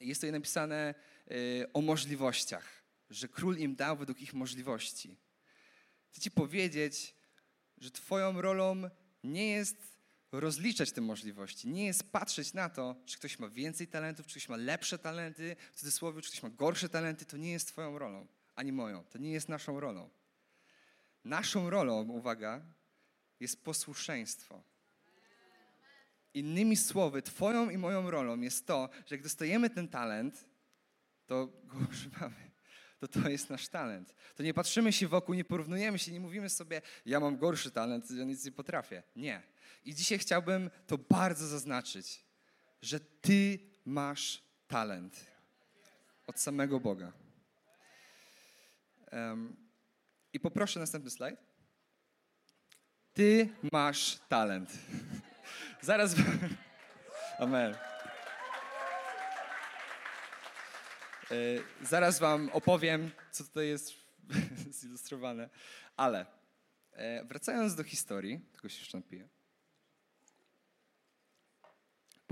jest 0.00 0.20
tutaj 0.20 0.32
napisane 0.32 0.94
y, 1.30 1.66
o 1.72 1.80
możliwościach, 1.80 2.82
że 3.10 3.28
król 3.28 3.56
im 3.56 3.76
dał 3.76 3.96
według 3.96 4.20
ich 4.20 4.34
możliwości. 4.34 5.16
Chcę 6.10 6.20
ci 6.20 6.30
powiedzieć, 6.30 7.14
że 7.78 7.90
twoją 7.90 8.40
rolą 8.40 8.82
nie 9.24 9.50
jest 9.50 9.91
rozliczać 10.40 10.92
te 10.92 11.00
możliwości. 11.00 11.68
Nie 11.68 11.86
jest 11.86 12.12
patrzeć 12.12 12.54
na 12.54 12.68
to, 12.68 12.96
czy 13.06 13.18
ktoś 13.18 13.38
ma 13.38 13.48
więcej 13.48 13.88
talentów, 13.88 14.26
czy 14.26 14.32
ktoś 14.32 14.48
ma 14.48 14.56
lepsze 14.56 14.98
talenty, 14.98 15.56
w 15.72 15.76
cudzysłowie, 15.76 16.22
czy 16.22 16.30
ktoś 16.30 16.42
ma 16.42 16.50
gorsze 16.50 16.88
talenty. 16.88 17.24
To 17.24 17.36
nie 17.36 17.52
jest 17.52 17.68
twoją 17.68 17.98
rolą, 17.98 18.26
ani 18.54 18.72
moją. 18.72 19.04
To 19.04 19.18
nie 19.18 19.32
jest 19.32 19.48
naszą 19.48 19.80
rolą. 19.80 20.10
Naszą 21.24 21.70
rolą, 21.70 22.08
uwaga, 22.08 22.62
jest 23.40 23.64
posłuszeństwo. 23.64 24.62
Innymi 26.34 26.76
słowy, 26.76 27.22
twoją 27.22 27.70
i 27.70 27.78
moją 27.78 28.10
rolą 28.10 28.40
jest 28.40 28.66
to, 28.66 28.88
że 29.06 29.14
jak 29.14 29.22
dostajemy 29.22 29.70
ten 29.70 29.88
talent, 29.88 30.48
to 31.26 31.46
go 31.46 31.76
używamy 31.90 32.52
to 33.02 33.08
to 33.08 33.28
jest 33.28 33.50
nasz 33.50 33.68
talent. 33.68 34.14
To 34.34 34.42
nie 34.42 34.54
patrzymy 34.54 34.92
się 34.92 35.08
wokół, 35.08 35.34
nie 35.34 35.44
porównujemy 35.44 35.98
się, 35.98 36.12
nie 36.12 36.20
mówimy 36.20 36.50
sobie, 36.50 36.82
ja 37.06 37.20
mam 37.20 37.38
gorszy 37.38 37.70
talent, 37.70 38.10
ja 38.10 38.24
nic 38.24 38.44
nie 38.44 38.52
potrafię. 38.52 39.02
Nie. 39.16 39.42
I 39.84 39.94
dzisiaj 39.94 40.18
chciałbym 40.18 40.70
to 40.86 40.98
bardzo 40.98 41.46
zaznaczyć, 41.46 42.24
że 42.82 43.00
Ty 43.00 43.58
masz 43.84 44.42
talent 44.68 45.26
od 46.26 46.40
samego 46.40 46.80
Boga. 46.80 47.12
Um, 49.12 49.56
I 50.32 50.40
poproszę 50.40 50.80
następny 50.80 51.10
slajd. 51.10 51.40
Ty 53.12 53.48
masz 53.72 54.18
talent. 54.28 54.70
Zaraz. 55.80 56.14
Amen. 57.38 57.74
E, 61.30 61.36
zaraz 61.82 62.18
Wam 62.18 62.50
opowiem, 62.52 63.10
co 63.30 63.44
tutaj 63.44 63.68
jest 63.68 63.94
zilustrowane, 64.80 65.50
ale 65.96 66.26
e, 66.92 67.24
wracając 67.24 67.74
do 67.74 67.84
historii, 67.84 68.40
tylko 68.52 68.68
się 68.68 68.78
jeszcze 68.78 68.98
napiję. 68.98 69.28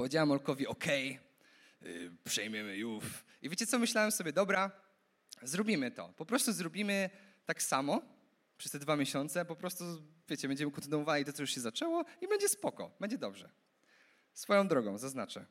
Powiedziałem 0.00 0.30
Olkowi, 0.30 0.66
ok, 0.66 0.84
przejmiemy 2.24 2.76
już. 2.76 3.04
I 3.42 3.48
wiecie 3.48 3.66
co, 3.66 3.78
myślałem 3.78 4.12
sobie, 4.12 4.32
dobra, 4.32 4.70
zrobimy 5.42 5.90
to. 5.90 6.08
Po 6.16 6.26
prostu 6.26 6.52
zrobimy 6.52 7.10
tak 7.46 7.62
samo 7.62 8.02
przez 8.58 8.72
te 8.72 8.78
dwa 8.78 8.96
miesiące, 8.96 9.44
po 9.44 9.56
prostu, 9.56 9.84
wiecie, 10.28 10.48
będziemy 10.48 10.72
kontynuowali 10.72 11.24
to, 11.24 11.32
co 11.32 11.42
już 11.42 11.54
się 11.54 11.60
zaczęło 11.60 12.04
i 12.20 12.28
będzie 12.28 12.48
spoko, 12.48 12.90
będzie 13.00 13.18
dobrze. 13.18 13.50
Swoją 14.32 14.68
drogą, 14.68 14.98
zaznaczę. 14.98 15.46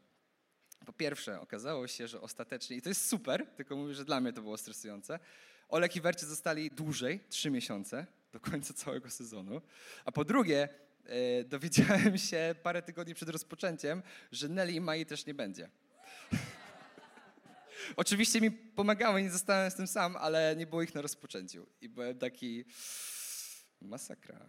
Po 0.85 0.93
pierwsze, 0.93 1.39
okazało 1.39 1.87
się, 1.87 2.07
że 2.07 2.21
ostatecznie, 2.21 2.77
i 2.77 2.81
to 2.81 2.89
jest 2.89 3.07
super, 3.07 3.47
tylko 3.47 3.75
mówię, 3.75 3.93
że 3.93 4.05
dla 4.05 4.21
mnie 4.21 4.33
to 4.33 4.41
było 4.41 4.57
stresujące, 4.57 5.19
Olek 5.67 5.95
i 5.95 6.01
Wercie 6.01 6.25
zostali 6.25 6.71
dłużej, 6.71 7.19
trzy 7.29 7.51
miesiące, 7.51 8.05
do 8.31 8.39
końca 8.39 8.73
całego 8.73 9.09
sezonu. 9.09 9.61
A 10.05 10.11
po 10.11 10.25
drugie, 10.25 10.69
dowiedziałem 11.45 12.17
się 12.17 12.55
parę 12.63 12.81
tygodni 12.81 13.15
przed 13.15 13.29
rozpoczęciem, 13.29 14.03
że 14.31 14.49
Nelly 14.49 14.71
i 14.71 14.81
Mai 14.81 15.05
też 15.05 15.25
nie 15.25 15.33
będzie. 15.33 15.69
Oczywiście 17.95 18.41
mi 18.41 18.51
pomagały, 18.51 19.23
nie 19.23 19.31
zostałem 19.31 19.71
z 19.71 19.75
tym 19.75 19.87
sam, 19.87 20.17
ale 20.17 20.55
nie 20.55 20.67
było 20.67 20.81
ich 20.81 20.95
na 20.95 21.01
rozpoczęciu. 21.01 21.67
I 21.81 21.89
byłem 21.89 22.17
taki 22.17 22.65
masakra. 23.81 24.39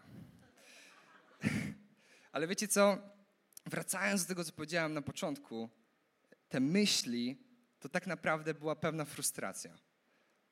ale 2.33 2.47
wiecie 2.47 2.69
co? 2.69 2.99
Wracając 3.67 4.23
do 4.23 4.29
tego, 4.29 4.45
co 4.45 4.53
powiedziałem 4.53 4.95
na 4.95 5.03
początku, 5.03 5.71
te 6.49 6.61
myśli, 6.61 7.51
to 7.81 7.89
tak 7.89 8.07
naprawdę 8.07 8.55
była 8.55 8.77
pewna 8.77 9.05
frustracja. 9.05 9.79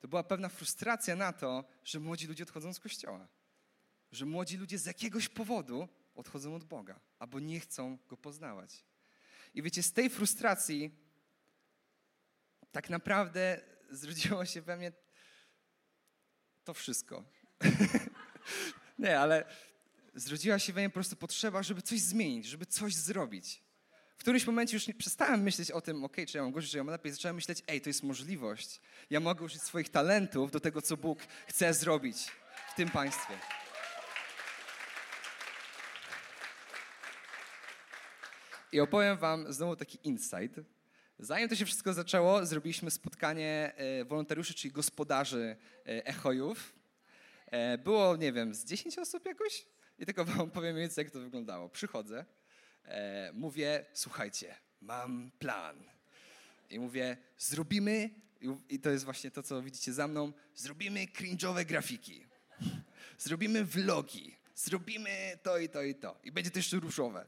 To 0.00 0.08
była 0.08 0.24
pewna 0.24 0.48
frustracja 0.48 1.16
na 1.16 1.32
to, 1.32 1.64
że 1.84 2.00
młodzi 2.00 2.26
ludzie 2.26 2.42
odchodzą 2.42 2.72
z 2.72 2.80
kościoła. 2.80 3.28
Że 4.12 4.26
młodzi 4.26 4.56
ludzie 4.56 4.78
z 4.78 4.86
jakiegoś 4.86 5.28
powodu 5.28 5.88
odchodzą 6.14 6.54
od 6.54 6.64
Boga, 6.64 7.00
albo 7.18 7.40
nie 7.40 7.60
chcą 7.60 7.98
go 8.08 8.16
poznawać. 8.16 8.84
I 9.54 9.62
wiecie, 9.62 9.82
z 9.82 9.92
tej 9.92 10.10
frustracji 10.10 10.90
tak 12.72 12.90
naprawdę 12.90 13.60
zrodziło 13.90 14.44
się 14.44 14.62
we 14.62 14.76
mnie 14.76 14.92
to 16.64 16.74
wszystko. 16.74 17.24
nie, 18.98 19.20
ale 19.20 19.44
zrodziła 20.14 20.58
się 20.58 20.72
we 20.72 20.80
mnie 20.80 20.88
po 20.88 20.94
prostu 20.94 21.16
potrzeba, 21.16 21.62
żeby 21.62 21.82
coś 21.82 22.00
zmienić, 22.00 22.46
żeby 22.46 22.66
coś 22.66 22.94
zrobić. 22.94 23.62
W 24.16 24.20
którymś 24.20 24.46
momencie 24.46 24.76
już 24.76 24.86
nie, 24.86 24.94
przestałem 24.94 25.42
myśleć 25.42 25.70
o 25.70 25.80
tym, 25.80 26.04
ok, 26.04 26.16
czy 26.28 26.38
ja 26.38 26.42
mam 26.42 26.52
gorzej, 26.52 26.70
czy 26.70 26.76
ja 26.76 26.84
mam 26.84 26.92
lepiej. 26.92 27.12
Zacząłem 27.12 27.36
myśleć, 27.36 27.62
ej, 27.66 27.80
to 27.80 27.90
jest 27.90 28.02
możliwość. 28.02 28.80
Ja 29.10 29.20
mogę 29.20 29.44
użyć 29.44 29.62
swoich 29.62 29.88
talentów 29.88 30.50
do 30.50 30.60
tego, 30.60 30.82
co 30.82 30.96
Bóg 30.96 31.18
chce 31.46 31.74
zrobić 31.74 32.16
w 32.72 32.74
tym 32.76 32.90
państwie. 32.90 33.34
I 38.72 38.80
opowiem 38.80 39.18
wam 39.18 39.52
znowu 39.52 39.76
taki 39.76 39.98
insight. 40.02 40.60
Zanim 41.18 41.48
to 41.48 41.54
się 41.56 41.66
wszystko 41.66 41.92
zaczęło, 41.92 42.46
zrobiliśmy 42.46 42.90
spotkanie 42.90 43.72
e, 43.76 44.04
wolontariuszy, 44.04 44.54
czyli 44.54 44.72
gospodarzy 44.72 45.56
e, 45.86 46.06
Echojów. 46.06 46.74
E, 47.46 47.78
Było, 47.78 48.16
nie 48.16 48.32
wiem, 48.32 48.54
z 48.54 48.64
10 48.64 48.98
osób 48.98 49.26
jakoś? 49.26 49.66
I 49.98 50.06
tylko 50.06 50.24
wam 50.24 50.50
powiem 50.60 50.76
więcej, 50.76 51.04
jak 51.04 51.12
to 51.12 51.20
wyglądało. 51.20 51.68
Przychodzę, 51.68 52.24
mówię, 53.32 53.84
słuchajcie, 53.92 54.54
mam 54.80 55.30
plan. 55.38 55.84
I 56.70 56.78
mówię, 56.78 57.16
zrobimy, 57.38 58.10
i 58.68 58.80
to 58.80 58.90
jest 58.90 59.04
właśnie 59.04 59.30
to, 59.30 59.42
co 59.42 59.62
widzicie 59.62 59.92
za 59.92 60.08
mną, 60.08 60.32
zrobimy 60.54 61.06
cringe'owe 61.06 61.64
grafiki. 61.64 62.26
Zrobimy 63.18 63.64
vlogi. 63.64 64.36
Zrobimy 64.54 65.38
to 65.42 65.58
i 65.58 65.68
to 65.68 65.82
i 65.82 65.94
to. 65.94 66.18
I 66.24 66.32
będzie 66.32 66.50
to 66.50 66.58
jeszcze 66.58 66.76
różowe. 66.76 67.26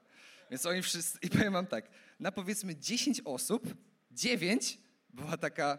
Więc 0.51 0.67
oni 0.67 0.83
wszyscy, 0.83 1.19
i 1.23 1.31
powiem 1.31 1.53
wam 1.53 1.67
tak, 1.67 1.89
na 2.21 2.33
powiedzmy 2.33 2.77
10 2.77 3.21
osób, 3.25 3.75
9 4.11 4.79
była 5.11 5.37
taka, 5.37 5.79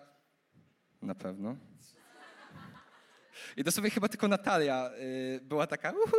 na 1.02 1.16
pewno. 1.16 1.58
I 3.58 3.64
dosłownie 3.64 3.90
chyba 3.90 4.08
tylko 4.08 4.28
Natalia 4.28 4.92
y, 5.00 5.40
była 5.44 5.68
taka, 5.68 5.92
uhu. 5.92 6.16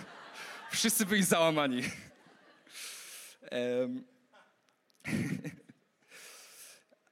Wszyscy 0.72 1.06
byli 1.06 1.24
załamani. 1.24 1.82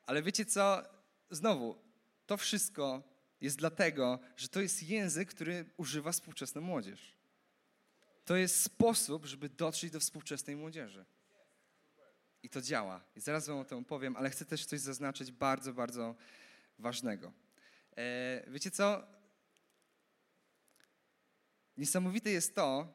Ale 0.06 0.22
wiecie 0.22 0.44
co? 0.44 0.82
Znowu, 1.30 1.78
to 2.26 2.36
wszystko 2.36 3.02
jest 3.40 3.58
dlatego, 3.58 4.18
że 4.36 4.48
to 4.48 4.60
jest 4.60 4.82
język, 4.82 5.28
który 5.28 5.70
używa 5.76 6.12
współczesna 6.12 6.60
młodzież. 6.60 7.13
To 8.24 8.36
jest 8.36 8.62
sposób, 8.62 9.26
żeby 9.26 9.48
dotrzeć 9.48 9.90
do 9.90 10.00
współczesnej 10.00 10.56
młodzieży. 10.56 11.04
I 12.42 12.48
to 12.48 12.60
działa. 12.60 13.04
I 13.16 13.20
zaraz 13.20 13.48
wam 13.48 13.58
o 13.58 13.64
tym 13.64 13.84
powiem, 13.84 14.16
ale 14.16 14.30
chcę 14.30 14.44
też 14.44 14.66
coś 14.66 14.80
zaznaczyć 14.80 15.32
bardzo, 15.32 15.72
bardzo 15.72 16.14
ważnego. 16.78 17.32
E, 17.96 18.50
wiecie 18.50 18.70
co? 18.70 19.06
Niesamowite 21.76 22.30
jest 22.30 22.54
to, 22.54 22.94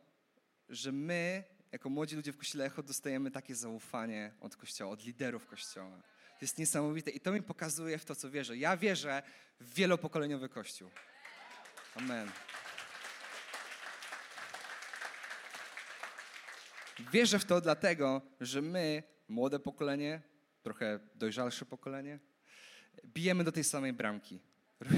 że 0.70 0.92
my, 0.92 1.44
jako 1.72 1.90
młodzi 1.90 2.16
ludzie 2.16 2.34
w 2.34 2.38
Kościele 2.38 2.66
Echo, 2.66 2.84
dostajemy 2.84 3.32
takie 3.32 3.56
zaufanie 3.56 4.34
od 4.40 4.56
Kościoła, 4.56 4.92
od 4.92 5.06
liderów 5.06 5.48
Kościoła. 5.48 6.02
To 6.40 6.46
jest 6.46 6.58
niesamowite 6.58 7.12
i 7.12 7.20
to 7.20 7.32
mi 7.32 7.42
pokazuje 7.42 7.98
w 7.98 8.06
to, 8.06 8.16
co 8.16 8.30
wierzę. 8.30 8.58
Ja 8.58 8.78
wierzę 8.78 9.24
w 9.60 9.74
wielopokoleniowy 9.74 10.50
Kościół. 10.50 10.90
Amen. 11.96 12.32
Wierzę 17.14 17.40
w 17.40 17.46
to 17.46 17.62
dlatego, 17.62 18.22
że 18.42 18.62
my, 18.62 19.04
młode 19.28 19.60
pokolenie, 19.60 20.22
trochę 20.64 21.00
dojrzalsze 21.16 21.66
pokolenie, 21.66 22.20
bijemy 23.06 23.44
do 23.44 23.52
tej 23.52 23.64
samej 23.64 23.94
bramki. 23.94 24.40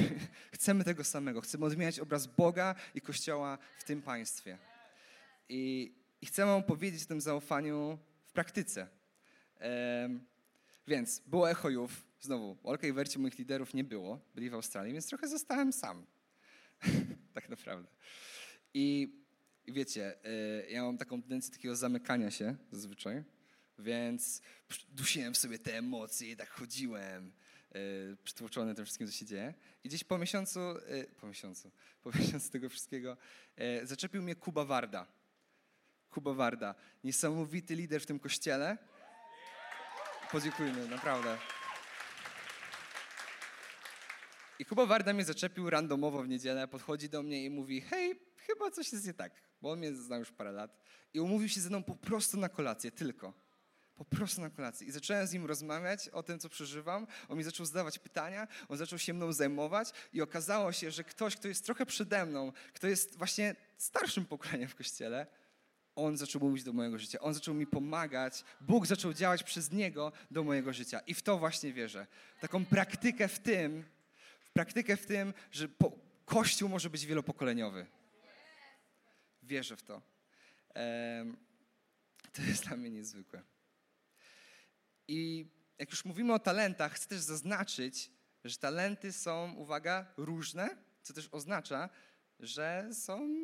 Chcemy 0.54 0.84
tego 0.84 1.04
samego. 1.04 1.42
Chcemy 1.42 1.66
odmieniać 1.66 2.00
obraz 2.00 2.28
Boga 2.28 2.76
i 2.96 3.02
Kościoła 3.02 3.58
w 3.80 3.84
tym 3.84 4.02
państwie. 4.02 4.58
I, 5.50 5.94
i 6.22 6.26
chcę 6.26 6.46
wam 6.46 6.64
powiedzieć 6.64 7.04
o 7.04 7.08
tym 7.08 7.22
zaufaniu 7.22 8.00
w 8.26 8.32
praktyce. 8.32 8.88
Em, 9.60 10.26
więc 10.88 11.20
było 11.20 11.52
Echojów. 11.52 12.06
Znowu, 12.20 12.58
Olka 12.64 12.88
i 12.88 12.92
Werci 12.92 13.20
moich 13.20 13.38
liderów 13.40 13.74
nie 13.74 13.84
było. 13.84 14.20
Byli 14.36 14.50
w 14.50 14.54
Australii, 14.54 14.94
więc 14.94 15.08
trochę 15.08 15.28
zostałem 15.28 15.74
sam. 15.74 16.06
tak 17.34 17.50
naprawdę. 17.50 17.90
I, 18.74 19.16
i 19.72 19.74
wiecie, 19.74 20.16
y, 20.26 20.72
ja 20.72 20.84
mam 20.84 20.98
taką 20.98 21.22
tendencję 21.22 21.54
takiego 21.54 21.76
zamykania 21.76 22.32
się 22.32 22.56
zazwyczaj, 22.72 23.24
więc 23.80 24.42
dusiłem 24.90 25.34
w 25.34 25.38
sobie 25.38 25.60
te 25.60 25.78
emocje 25.78 26.32
i 26.32 26.36
tak 26.36 26.50
chodziłem, 26.50 27.34
y, 27.76 28.18
przytłoczony 28.24 28.76
tym 28.76 28.86
wszystkim, 28.86 29.08
co 29.08 29.14
się 29.14 29.26
dzieje. 29.26 29.54
I 29.84 29.90
gdzieś 29.90 30.04
po 30.04 30.18
miesiącu, 30.18 30.60
y, 30.60 31.08
po 31.22 31.28
miesiącu, 31.28 31.72
po 32.02 32.12
miesiącu 32.20 32.52
tego 32.52 32.70
wszystkiego 32.70 33.18
zaczepił 33.84 34.22
mnie 34.22 34.36
Kuba 34.36 34.66
Warda. 34.66 35.08
Kuba 36.10 36.34
Warda, 36.34 36.76
niesamowity 37.04 37.76
lider 37.76 38.02
w 38.02 38.06
tym 38.06 38.20
kościele. 38.20 38.78
Podziękujmy, 40.32 40.88
naprawdę. 40.88 41.38
I 44.60 44.66
Kuba 44.66 44.86
Warda 44.86 45.14
mnie 45.14 45.26
zaczepił 45.26 45.70
randomowo 45.70 46.24
w 46.24 46.28
niedzielę, 46.28 46.68
podchodzi 46.68 47.10
do 47.10 47.24
mnie 47.24 47.46
i 47.46 47.50
mówi, 47.50 47.82
hej, 47.82 48.31
chyba 48.48 48.72
coś 48.72 48.92
jest 48.94 49.06
nie 49.06 49.14
tak, 49.14 49.34
bo 49.62 49.72
on 49.72 49.80
mnie 49.80 49.96
zna 49.96 50.18
już 50.18 50.32
parę 50.32 50.52
lat. 50.52 50.78
I 51.14 51.20
umówił 51.20 51.50
się 51.50 51.62
ze 51.62 51.70
mną 51.70 51.84
po 51.84 51.96
prostu 51.96 52.38
na 52.38 52.50
kolację, 52.50 52.92
tylko. 52.92 53.34
Po 53.96 54.06
prostu 54.06 54.42
na 54.42 54.50
kolację. 54.50 54.88
I 54.88 54.92
zacząłem 54.92 55.28
z 55.28 55.34
nim 55.34 55.46
rozmawiać 55.46 56.10
o 56.10 56.24
tym, 56.24 56.40
co 56.40 56.50
przeżywam. 56.50 57.08
On 57.30 57.38
mi 57.38 57.44
zaczął 57.44 57.66
zadawać 57.66 58.00
pytania, 58.00 58.48
on 58.70 58.78
zaczął 58.78 59.00
się 59.00 59.14
mną 59.14 59.34
zajmować 59.34 59.94
i 60.14 60.22
okazało 60.22 60.72
się, 60.72 60.92
że 60.92 61.04
ktoś, 61.04 61.36
kto 61.36 61.48
jest 61.48 61.66
trochę 61.66 61.86
przede 61.86 62.26
mną, 62.26 62.52
kto 62.74 62.88
jest 62.88 63.18
właśnie 63.18 63.56
starszym 63.78 64.26
pokoleniem 64.26 64.70
w 64.70 64.76
kościele, 64.76 65.28
on 65.96 66.18
zaczął 66.18 66.42
mówić 66.42 66.64
do 66.64 66.74
mojego 66.74 66.98
życia. 66.98 67.20
On 67.20 67.34
zaczął 67.34 67.54
mi 67.54 67.68
pomagać. 67.68 68.44
Bóg 68.62 68.88
zaczął 68.88 69.14
działać 69.14 69.44
przez 69.44 69.72
niego 69.72 70.12
do 70.32 70.44
mojego 70.44 70.74
życia. 70.74 71.00
I 71.00 71.14
w 71.14 71.22
to 71.22 71.38
właśnie 71.38 71.74
wierzę. 71.74 72.08
Taką 72.42 72.66
praktykę 72.66 73.28
w 73.28 73.40
tym, 73.40 73.84
praktykę 74.54 74.98
w 74.98 75.06
tym, 75.06 75.34
że 75.52 75.70
po, 75.70 75.92
Kościół 76.26 76.70
może 76.70 76.90
być 76.90 77.06
wielopokoleniowy. 77.06 77.86
Wierzę 79.52 79.78
w 79.78 79.84
to. 79.84 80.02
To 82.34 82.42
jest 82.42 82.64
dla 82.64 82.78
mnie 82.78 82.90
niezwykłe. 82.90 83.44
I 85.08 85.46
jak 85.78 85.90
już 85.90 86.06
mówimy 86.06 86.34
o 86.34 86.40
talentach, 86.40 86.94
chcę 86.94 87.08
też 87.08 87.20
zaznaczyć, 87.20 88.12
że 88.44 88.58
talenty 88.58 89.12
są, 89.12 89.54
uwaga, 89.54 90.14
różne, 90.18 90.78
co 91.02 91.14
też 91.14 91.30
oznacza, 91.32 91.90
że 92.40 92.90
są 92.94 93.36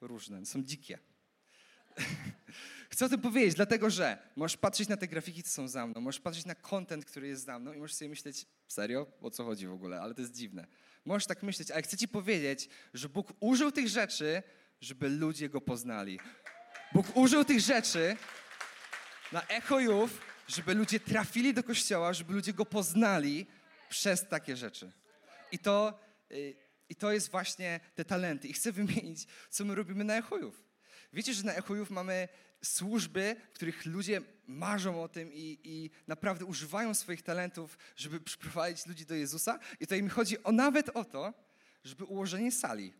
różne, 0.00 0.46
są 0.46 0.64
dzikie. 0.64 0.98
Chcę 2.90 3.06
o 3.06 3.08
tym 3.08 3.20
powiedzieć, 3.20 3.54
dlatego 3.54 3.90
że 3.90 4.18
możesz 4.36 4.56
patrzeć 4.56 4.88
na 4.88 4.96
te 4.96 5.08
grafiki, 5.08 5.42
co 5.42 5.50
są 5.50 5.68
za 5.68 5.86
mną, 5.86 6.00
możesz 6.00 6.20
patrzeć 6.20 6.44
na 6.44 6.54
content, 6.54 7.04
który 7.04 7.28
jest 7.28 7.44
za 7.44 7.58
mną 7.58 7.72
i 7.72 7.78
możesz 7.78 7.96
sobie 7.96 8.08
myśleć, 8.08 8.46
serio, 8.68 9.06
o 9.20 9.30
co 9.30 9.44
chodzi 9.44 9.66
w 9.66 9.72
ogóle, 9.72 10.00
ale 10.00 10.14
to 10.14 10.20
jest 10.20 10.34
dziwne. 10.34 10.66
Możesz 11.04 11.26
tak 11.26 11.42
myśleć, 11.42 11.70
ale 11.70 11.82
chcę 11.82 11.96
ci 11.96 12.08
powiedzieć, 12.08 12.68
że 12.94 13.08
Bóg 13.08 13.32
użył 13.40 13.72
tych 13.72 13.88
rzeczy, 13.88 14.42
żeby 14.80 15.08
ludzie 15.08 15.48
Go 15.48 15.60
poznali. 15.60 16.20
Bóg 16.92 17.16
użył 17.16 17.44
tych 17.44 17.60
rzeczy 17.60 18.16
na 19.32 19.42
echo 19.42 19.80
Jów, 19.80 20.20
żeby 20.48 20.74
ludzie 20.74 21.00
trafili 21.00 21.54
do 21.54 21.62
Kościoła, 21.62 22.12
żeby 22.12 22.32
ludzie 22.32 22.52
Go 22.52 22.66
poznali 22.66 23.46
przez 23.88 24.28
takie 24.28 24.56
rzeczy. 24.56 24.92
I 25.52 25.58
to, 25.58 26.00
y, 26.32 26.56
I 26.88 26.94
to 26.94 27.12
jest 27.12 27.30
właśnie 27.30 27.80
te 27.94 28.04
talenty. 28.04 28.48
I 28.48 28.52
chcę 28.52 28.72
wymienić, 28.72 29.26
co 29.50 29.64
my 29.64 29.74
robimy 29.74 30.04
na 30.04 30.16
Echojów. 30.16 30.64
Wiecie, 31.12 31.34
że 31.34 31.42
na 31.42 31.54
Echojów 31.54 31.90
mamy 31.90 32.28
służby, 32.64 33.36
w 33.52 33.54
których 33.54 33.86
ludzie 33.86 34.20
marzą 34.46 35.02
o 35.02 35.08
tym 35.08 35.32
i, 35.32 35.58
i 35.64 35.90
naprawdę 36.06 36.44
używają 36.44 36.94
swoich 36.94 37.22
talentów, 37.22 37.78
żeby 37.96 38.20
przyprowadzić 38.20 38.86
ludzi 38.86 39.06
do 39.06 39.14
Jezusa. 39.14 39.58
I 39.74 39.78
tutaj 39.78 40.02
mi 40.02 40.08
chodzi 40.08 40.42
o 40.42 40.52
nawet 40.52 40.88
o 40.96 41.04
to, 41.04 41.34
żeby 41.84 42.04
ułożenie 42.04 42.52
sali. 42.52 42.92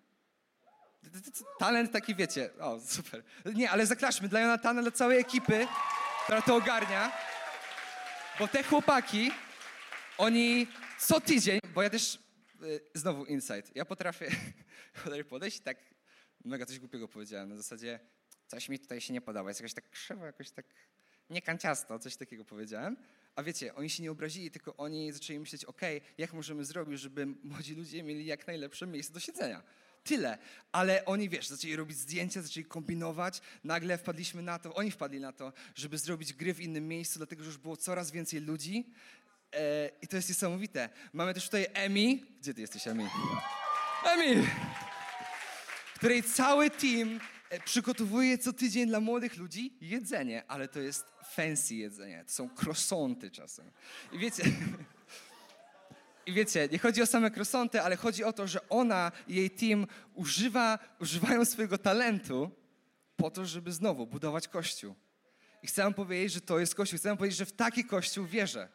Talent 1.58 1.92
taki, 1.92 2.14
wiecie, 2.14 2.50
o 2.58 2.80
super. 2.80 3.22
Nie, 3.54 3.70
ale 3.70 3.86
zaklaszmy 3.86 4.28
dla 4.28 4.40
Jonatana, 4.40 4.82
dla 4.82 4.90
całej 4.90 5.20
ekipy, 5.20 5.66
która 6.24 6.42
to 6.42 6.56
ogarnia. 6.56 7.12
Bo 8.38 8.48
te 8.48 8.62
chłopaki, 8.62 9.30
oni 10.18 10.66
co 10.98 11.20
tydzień, 11.20 11.60
bo 11.74 11.82
ja 11.82 11.90
też, 11.90 12.18
y, 12.62 12.80
znowu 12.94 13.24
insight, 13.24 13.76
ja 13.76 13.84
potrafię 13.84 14.30
podejść 15.28 15.58
i 15.58 15.60
tak, 15.60 15.78
mega 16.44 16.66
coś 16.66 16.78
głupiego 16.78 17.08
powiedziałem, 17.08 17.48
na 17.48 17.56
zasadzie, 17.56 18.00
coś 18.54 18.68
mi 18.68 18.78
tutaj 18.78 19.00
się 19.00 19.12
nie 19.12 19.20
podoba, 19.20 19.50
jest 19.50 19.60
jakoś 19.60 19.74
tak 19.74 19.90
krzywo, 19.90 20.26
jakoś 20.26 20.50
tak 20.50 20.66
niekanciasto, 21.30 21.98
coś 21.98 22.16
takiego 22.16 22.44
powiedziałem. 22.44 22.96
A 23.36 23.42
wiecie, 23.42 23.74
oni 23.74 23.90
się 23.90 24.02
nie 24.02 24.10
obrazili, 24.10 24.50
tylko 24.50 24.76
oni 24.76 25.12
zaczęli 25.12 25.38
myśleć, 25.38 25.64
okej, 25.64 26.00
jak 26.18 26.32
możemy 26.32 26.64
zrobić, 26.64 27.00
żeby 27.00 27.26
młodzi 27.26 27.74
ludzie 27.74 28.02
mieli 28.02 28.26
jak 28.26 28.46
najlepsze 28.46 28.86
miejsce 28.86 29.12
do 29.12 29.20
siedzenia. 29.20 29.62
Tyle. 30.04 30.38
Ale 30.72 31.04
oni, 31.04 31.28
wiesz, 31.28 31.48
zaczęli 31.48 31.76
robić 31.76 31.98
zdjęcia, 31.98 32.42
zaczęli 32.42 32.64
kombinować. 32.64 33.40
Nagle 33.64 33.98
wpadliśmy 33.98 34.42
na 34.42 34.58
to, 34.58 34.74
oni 34.74 34.90
wpadli 34.90 35.20
na 35.20 35.32
to, 35.32 35.52
żeby 35.74 35.98
zrobić 35.98 36.32
gry 36.32 36.54
w 36.54 36.60
innym 36.60 36.88
miejscu, 36.88 37.18
dlatego 37.18 37.42
że 37.42 37.48
już 37.48 37.58
było 37.58 37.76
coraz 37.76 38.10
więcej 38.10 38.40
ludzi. 38.40 38.84
E, 39.52 39.90
I 40.02 40.08
to 40.08 40.16
jest 40.16 40.28
niesamowite. 40.28 40.88
Mamy 41.12 41.34
też 41.34 41.44
tutaj 41.44 41.66
Emi. 41.72 42.24
Gdzie 42.40 42.54
ty 42.54 42.60
jesteś, 42.60 42.88
Emi? 42.88 43.08
Emi! 44.04 44.46
której 46.04 46.22
cały 46.22 46.70
team 46.70 47.20
e, 47.54 47.60
przygotowuje 47.60 48.38
co 48.38 48.52
tydzień 48.52 48.86
dla 48.86 49.00
młodych 49.00 49.36
ludzi 49.36 49.76
jedzenie, 49.80 50.42
ale 50.48 50.68
to 50.68 50.80
jest 50.80 51.04
fancy 51.24 51.74
jedzenie. 51.74 52.24
To 52.24 52.32
są 52.32 52.48
croissanty 52.48 53.30
czasem. 53.30 53.70
I 54.12 54.18
wiecie... 54.18 54.42
I 56.26 56.32
wiecie, 56.32 56.68
nie 56.72 56.78
chodzi 56.78 57.02
o 57.02 57.06
same 57.06 57.30
krosąty, 57.30 57.82
ale 57.82 57.96
chodzi 57.96 58.24
o 58.24 58.32
to, 58.32 58.46
że 58.46 58.68
ona 58.68 59.12
i 59.28 59.34
jej 59.34 59.50
team 59.50 59.86
używa, 60.14 60.78
używają 61.00 61.44
swojego 61.44 61.78
talentu 61.78 62.50
po 63.16 63.30
to, 63.30 63.46
żeby 63.46 63.72
znowu 63.72 64.06
budować 64.06 64.48
kościół. 64.48 64.94
I 65.62 65.66
chcę 65.66 65.82
wam 65.82 65.94
powiedzieć, 65.94 66.32
że 66.32 66.40
to 66.40 66.58
jest 66.58 66.74
kościół. 66.74 66.98
Chcę 66.98 67.08
wam 67.08 67.18
powiedzieć, 67.18 67.38
że 67.38 67.46
w 67.46 67.52
taki 67.52 67.84
kościół 67.84 68.26
wierzę. 68.26 68.68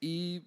I 0.00 0.42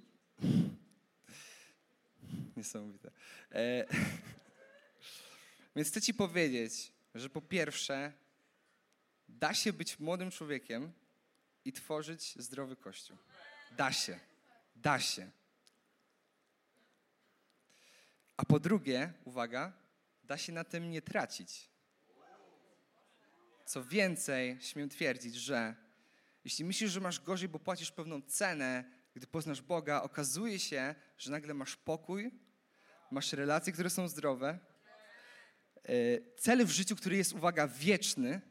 niesamowite. 2.59 3.11
E... 3.51 3.85
Więc 5.75 5.87
chcę 5.87 6.01
ci 6.01 6.13
powiedzieć, 6.13 6.91
że 7.15 7.29
po 7.29 7.41
pierwsze 7.41 8.13
Da 9.29 9.53
się 9.53 9.73
być 9.73 9.99
młodym 9.99 10.31
człowiekiem 10.31 10.91
i 11.65 11.73
tworzyć 11.73 12.35
zdrowy 12.35 12.75
kościół. 12.75 13.17
Da 13.77 13.91
się. 13.91 14.19
Da 14.75 14.99
się. 14.99 15.31
A 18.37 18.45
po 18.45 18.59
drugie, 18.59 19.13
uwaga, 19.25 19.73
da 20.23 20.37
się 20.37 20.53
na 20.53 20.63
tym 20.63 20.91
nie 20.91 21.01
tracić. 21.01 21.69
Co 23.65 23.83
więcej, 23.83 24.57
śmiem 24.61 24.89
twierdzić, 24.89 25.35
że 25.35 25.75
jeśli 26.43 26.65
myślisz, 26.65 26.91
że 26.91 26.99
masz 26.99 27.19
gorzej, 27.19 27.49
bo 27.49 27.59
płacisz 27.59 27.91
pewną 27.91 28.21
cenę, 28.21 28.83
gdy 29.15 29.27
poznasz 29.27 29.61
Boga, 29.61 30.01
okazuje 30.01 30.59
się, 30.59 30.95
że 31.17 31.31
nagle 31.31 31.53
masz 31.53 31.75
pokój, 31.75 32.31
masz 33.11 33.33
relacje, 33.33 33.73
które 33.73 33.89
są 33.89 34.07
zdrowe, 34.07 34.59
e, 35.83 35.91
cel 36.37 36.65
w 36.65 36.69
życiu, 36.69 36.95
który 36.95 37.17
jest, 37.17 37.33
uwaga, 37.33 37.67
wieczny, 37.67 38.41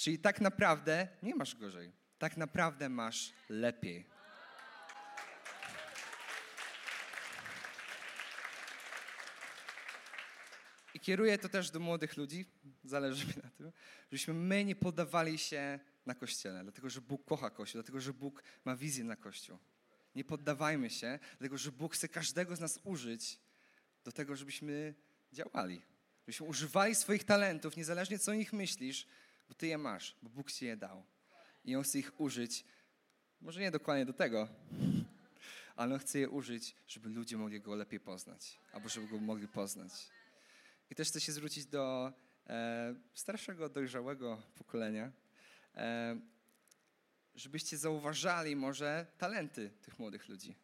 Czyli 0.00 0.18
tak 0.18 0.40
naprawdę 0.40 1.08
nie 1.22 1.34
masz 1.34 1.56
gorzej. 1.56 1.92
Tak 2.18 2.36
naprawdę 2.36 2.88
masz 2.88 3.32
lepiej. 3.48 4.06
I 10.94 11.00
kieruję 11.00 11.38
to 11.38 11.48
też 11.48 11.70
do 11.70 11.80
młodych 11.80 12.16
ludzi, 12.16 12.44
zależy 12.84 13.26
mi 13.26 13.32
na 13.42 13.50
tym, 13.50 13.72
żebyśmy 14.02 14.34
my 14.34 14.64
nie 14.64 14.76
poddawali 14.76 15.38
się 15.38 15.78
na 16.06 16.14
Kościele, 16.14 16.62
dlatego 16.62 16.90
że 16.90 17.00
Bóg 17.00 17.24
kocha 17.24 17.50
Kościół, 17.50 17.82
dlatego 17.82 18.00
że 18.00 18.12
Bóg 18.12 18.42
ma 18.64 18.76
wizję 18.76 19.04
na 19.04 19.16
Kościół. 19.16 19.58
Nie 20.14 20.24
poddawajmy 20.24 20.90
się, 20.90 21.18
dlatego 21.38 21.58
że 21.58 21.72
Bóg 21.72 21.94
chce 21.94 22.08
każdego 22.08 22.56
z 22.56 22.60
nas 22.60 22.78
użyć 22.84 23.38
do 24.04 24.12
tego, 24.12 24.36
żebyśmy 24.36 24.94
działali. 25.32 25.82
Żebyśmy 26.20 26.46
używali 26.46 26.94
swoich 26.94 27.24
talentów, 27.24 27.76
niezależnie 27.76 28.18
co 28.18 28.32
o 28.32 28.34
nich 28.34 28.52
myślisz, 28.52 29.06
bo 29.48 29.54
Ty 29.54 29.66
je 29.66 29.78
masz, 29.78 30.16
bo 30.22 30.30
Bóg 30.30 30.52
Ci 30.52 30.64
je 30.64 30.76
dał. 30.76 31.04
I 31.64 31.76
On 31.76 31.82
chce 31.82 31.98
ich 31.98 32.20
użyć, 32.20 32.64
może 33.40 33.60
nie 33.60 33.70
dokładnie 33.70 34.06
do 34.06 34.12
tego, 34.12 34.48
ale 35.76 35.94
On 35.94 36.00
chce 36.00 36.18
je 36.18 36.28
użyć, 36.28 36.74
żeby 36.88 37.08
ludzie 37.08 37.36
mogli 37.36 37.60
Go 37.60 37.74
lepiej 37.74 38.00
poznać, 38.00 38.58
albo 38.72 38.88
żeby 38.88 39.08
Go 39.08 39.18
mogli 39.18 39.48
poznać. 39.48 39.92
I 40.90 40.94
też 40.94 41.08
chcę 41.08 41.20
się 41.20 41.32
zwrócić 41.32 41.66
do 41.66 42.12
e, 42.46 42.94
starszego, 43.14 43.68
dojrzałego 43.68 44.42
pokolenia, 44.54 45.12
e, 45.74 46.20
żebyście 47.34 47.78
zauważali 47.78 48.56
może 48.56 49.06
talenty 49.18 49.70
tych 49.82 49.98
młodych 49.98 50.28
ludzi, 50.28 50.56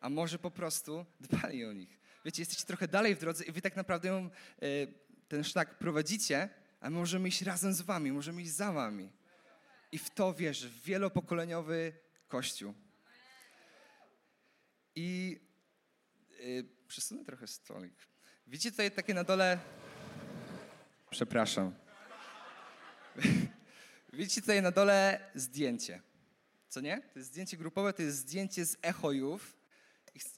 a 0.00 0.08
może 0.08 0.38
po 0.38 0.50
prostu 0.50 1.06
dbali 1.20 1.64
o 1.64 1.72
nich. 1.72 2.00
Wiecie, 2.24 2.42
jesteście 2.42 2.64
trochę 2.64 2.88
dalej 2.88 3.14
w 3.14 3.18
drodze 3.18 3.44
i 3.44 3.52
wy 3.52 3.62
tak 3.62 3.76
naprawdę 3.76 4.08
ją, 4.08 4.30
e, 4.62 4.86
ten 5.28 5.44
szlak 5.44 5.78
prowadzicie, 5.78 6.48
a 6.80 6.90
my 6.90 6.96
możemy 6.96 7.28
iść 7.28 7.42
razem 7.42 7.72
z 7.72 7.80
wami, 7.80 8.12
możemy 8.12 8.42
iść 8.42 8.50
za 8.50 8.72
wami. 8.72 9.12
I 9.92 9.98
w 9.98 10.10
to 10.10 10.34
wierzę, 10.34 10.68
w 10.68 10.82
wielopokoleniowy 10.82 11.92
Kościół. 12.28 12.74
I 14.94 15.40
yy, 16.40 16.64
przesunę 16.88 17.24
trochę 17.24 17.46
stolik. 17.46 17.94
Widzicie 18.46 18.70
tutaj 18.70 18.90
takie 18.90 19.14
na 19.14 19.24
dole... 19.24 19.58
Przepraszam. 21.10 21.74
Widzicie 24.12 24.40
tutaj 24.40 24.62
na 24.62 24.70
dole 24.70 25.20
zdjęcie. 25.34 26.02
Co 26.68 26.80
nie? 26.80 27.00
To 27.12 27.18
jest 27.18 27.28
zdjęcie 27.28 27.56
grupowe, 27.56 27.92
to 27.92 28.02
jest 28.02 28.16
zdjęcie 28.16 28.66
z 28.66 28.76
echojów. 28.82 29.56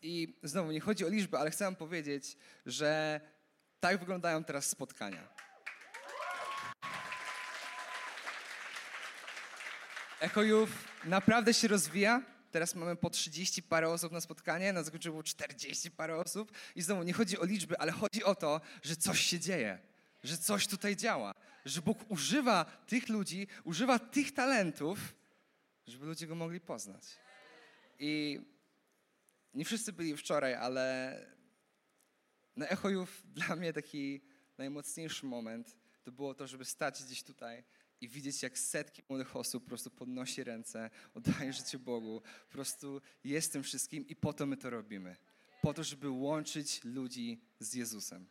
I, 0.03 0.39
znowu, 0.43 0.73
nie 0.73 0.81
chodzi 0.81 1.05
o 1.05 1.09
liczbę, 1.09 1.39
ale 1.39 1.51
chcę 1.51 1.65
wam 1.65 1.77
powiedzieć, 1.77 2.37
że 2.67 3.21
tak 3.81 3.99
wyglądają 3.99 4.45
teraz 4.45 4.67
spotkania. 4.67 5.29
Echojów 10.21 10.71
naprawdę 11.05 11.55
się 11.55 11.69
rozwija. 11.69 12.23
Teraz 12.51 12.75
mamy 12.75 12.97
po 12.97 13.11
30 13.11 13.63
parę 13.63 13.89
osób 13.89 14.13
na 14.13 14.21
spotkanie, 14.21 14.73
na 14.73 14.83
zakończeniu 14.83 15.13
było 15.13 15.23
40 15.23 15.91
parę 15.91 16.17
osób. 16.17 16.53
I 16.75 16.83
znowu 16.83 17.03
nie 17.03 17.13
chodzi 17.13 17.39
o 17.39 17.45
liczby, 17.45 17.79
ale 17.79 17.93
chodzi 17.93 18.25
o 18.25 18.35
to, 18.35 18.61
że 18.83 18.97
coś 18.97 19.21
się 19.21 19.41
dzieje, 19.41 19.79
że 20.25 20.39
coś 20.39 20.67
tutaj 20.67 20.97
działa, 20.97 21.35
że 21.65 21.83
Bóg 21.83 22.11
używa 22.11 22.65
tych 22.65 23.09
ludzi, 23.09 23.47
używa 23.65 23.99
tych 23.99 24.33
talentów, 24.33 25.15
żeby 25.87 26.07
ludzie 26.07 26.27
go 26.27 26.35
mogli 26.35 26.61
poznać. 26.61 27.05
I 27.99 28.41
nie 29.55 29.65
wszyscy 29.65 29.93
byli 29.93 30.17
wczoraj, 30.17 30.55
ale 30.55 31.17
na 32.57 32.69
Echojów 32.69 33.23
dla 33.35 33.57
mnie 33.57 33.73
taki 33.73 34.21
najmocniejszy 34.59 35.27
moment 35.27 35.77
to 36.03 36.13
było 36.13 36.35
to, 36.35 36.47
żeby 36.47 36.65
stać 36.65 37.05
gdzieś 37.05 37.23
tutaj 37.23 37.65
i 38.01 38.09
widzieć, 38.09 38.43
jak 38.43 38.59
setki 38.59 39.03
młodych 39.09 39.37
osób 39.37 39.65
po 39.65 39.69
prostu 39.69 39.91
podnosi 39.91 40.45
ręce, 40.45 40.91
oddaje 41.15 41.53
życie 41.53 41.79
Bogu. 41.79 42.23
Po 42.47 42.53
prostu 42.53 43.01
jest 43.25 43.53
tym 43.53 43.63
wszystkim 43.63 44.09
i 44.09 44.17
po 44.17 44.33
to 44.33 44.47
my 44.47 44.57
to 44.57 44.71
robimy. 44.71 45.17
Po 45.63 45.75
to, 45.75 45.85
żeby 45.85 46.11
łączyć 46.11 46.85
ludzi 46.85 47.41
z 47.59 47.75
Jezusem. 47.75 48.27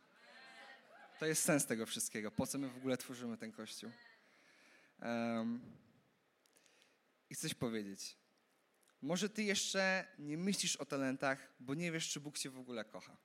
To 1.24 1.28
jest 1.28 1.42
sens 1.42 1.66
tego 1.66 1.86
wszystkiego. 1.86 2.30
Po 2.30 2.46
co 2.46 2.58
my 2.58 2.68
w 2.68 2.76
ogóle 2.76 2.96
tworzymy 2.96 3.36
ten 3.36 3.52
Kościół? 3.52 3.90
Um, 5.02 5.60
I 7.30 7.36
coś 7.36 7.54
powiedzieć. 7.54 8.16
Może 9.02 9.28
ty 9.28 9.42
jeszcze 9.42 10.06
nie 10.18 10.38
myślisz 10.38 10.76
o 10.76 10.84
talentach, 10.84 11.54
bo 11.60 11.74
nie 11.74 11.92
wiesz, 11.92 12.08
czy 12.08 12.20
Bóg 12.20 12.38
cię 12.38 12.50
w 12.50 12.58
ogóle 12.58 12.84
kocha. 12.84 13.16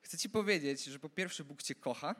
Chcę 0.00 0.18
ci 0.18 0.30
powiedzieć, 0.30 0.84
że 0.84 0.98
po 0.98 1.08
pierwsze 1.08 1.44
Bóg 1.44 1.62
cię 1.62 1.74
kocha, 1.74 2.14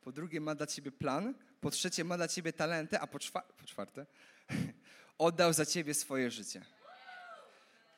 po 0.00 0.12
drugie 0.12 0.40
ma 0.40 0.54
dla 0.54 0.66
ciebie 0.66 0.92
plan, 0.92 1.34
po 1.60 1.70
trzecie 1.70 2.04
ma 2.04 2.16
dla 2.16 2.28
ciebie 2.28 2.52
talenty, 2.52 2.98
a 2.98 3.06
po, 3.06 3.18
czwa 3.18 3.42
po 3.42 3.66
czwarte 3.66 4.06
oddał 5.18 5.52
za 5.52 5.66
ciebie 5.66 5.94
swoje 5.94 6.30
życie. 6.30 6.64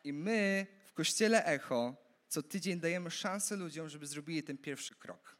I 0.05 0.13
my 0.13 0.67
w 0.87 0.93
Kościele 0.93 1.45
Echo 1.45 1.97
co 2.29 2.43
tydzień 2.43 2.81
dajemy 2.81 3.11
szansę 3.11 3.57
ludziom, 3.57 3.89
żeby 3.89 4.07
zrobili 4.07 4.43
ten 4.43 4.59
pierwszy 4.59 4.95
krok. 4.95 5.40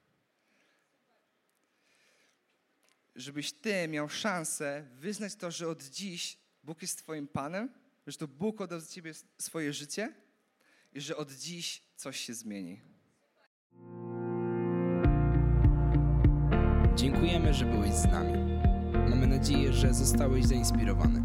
Żebyś 3.17 3.53
ty 3.53 3.89
miał 3.89 4.09
szansę 4.09 4.87
wyznać 4.95 5.35
to, 5.35 5.51
że 5.51 5.69
od 5.69 5.83
dziś 5.83 6.39
Bóg 6.65 6.83
jest 6.83 6.99
twoim 6.99 7.29
Panem, 7.29 7.69
że 8.07 8.19
to 8.19 8.29
Bóg 8.29 8.61
oddał 8.61 8.81
za 8.81 8.87
ciebie 8.87 9.13
swoje 9.39 9.73
życie 9.73 10.15
i 10.93 11.01
że 11.01 11.17
od 11.17 11.33
dziś 11.33 11.83
coś 11.97 12.21
się 12.21 12.35
zmieni. 12.35 12.81
Dziękujemy, 16.95 17.55
że 17.55 17.65
byłeś 17.65 17.95
z 17.95 18.05
nami. 18.05 18.33
Mamy 19.11 19.27
nadzieję, 19.27 19.73
że 19.73 19.95
zostałeś 19.95 20.45
zainspirowany. 20.45 21.23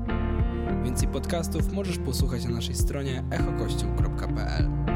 Więcej 0.84 1.08
podcastów 1.08 1.74
możesz 1.74 1.98
posłuchać 1.98 2.46
na 2.46 2.52
naszej 2.52 2.76
stronie 2.76 3.24
echokościół.pl. 3.32 4.95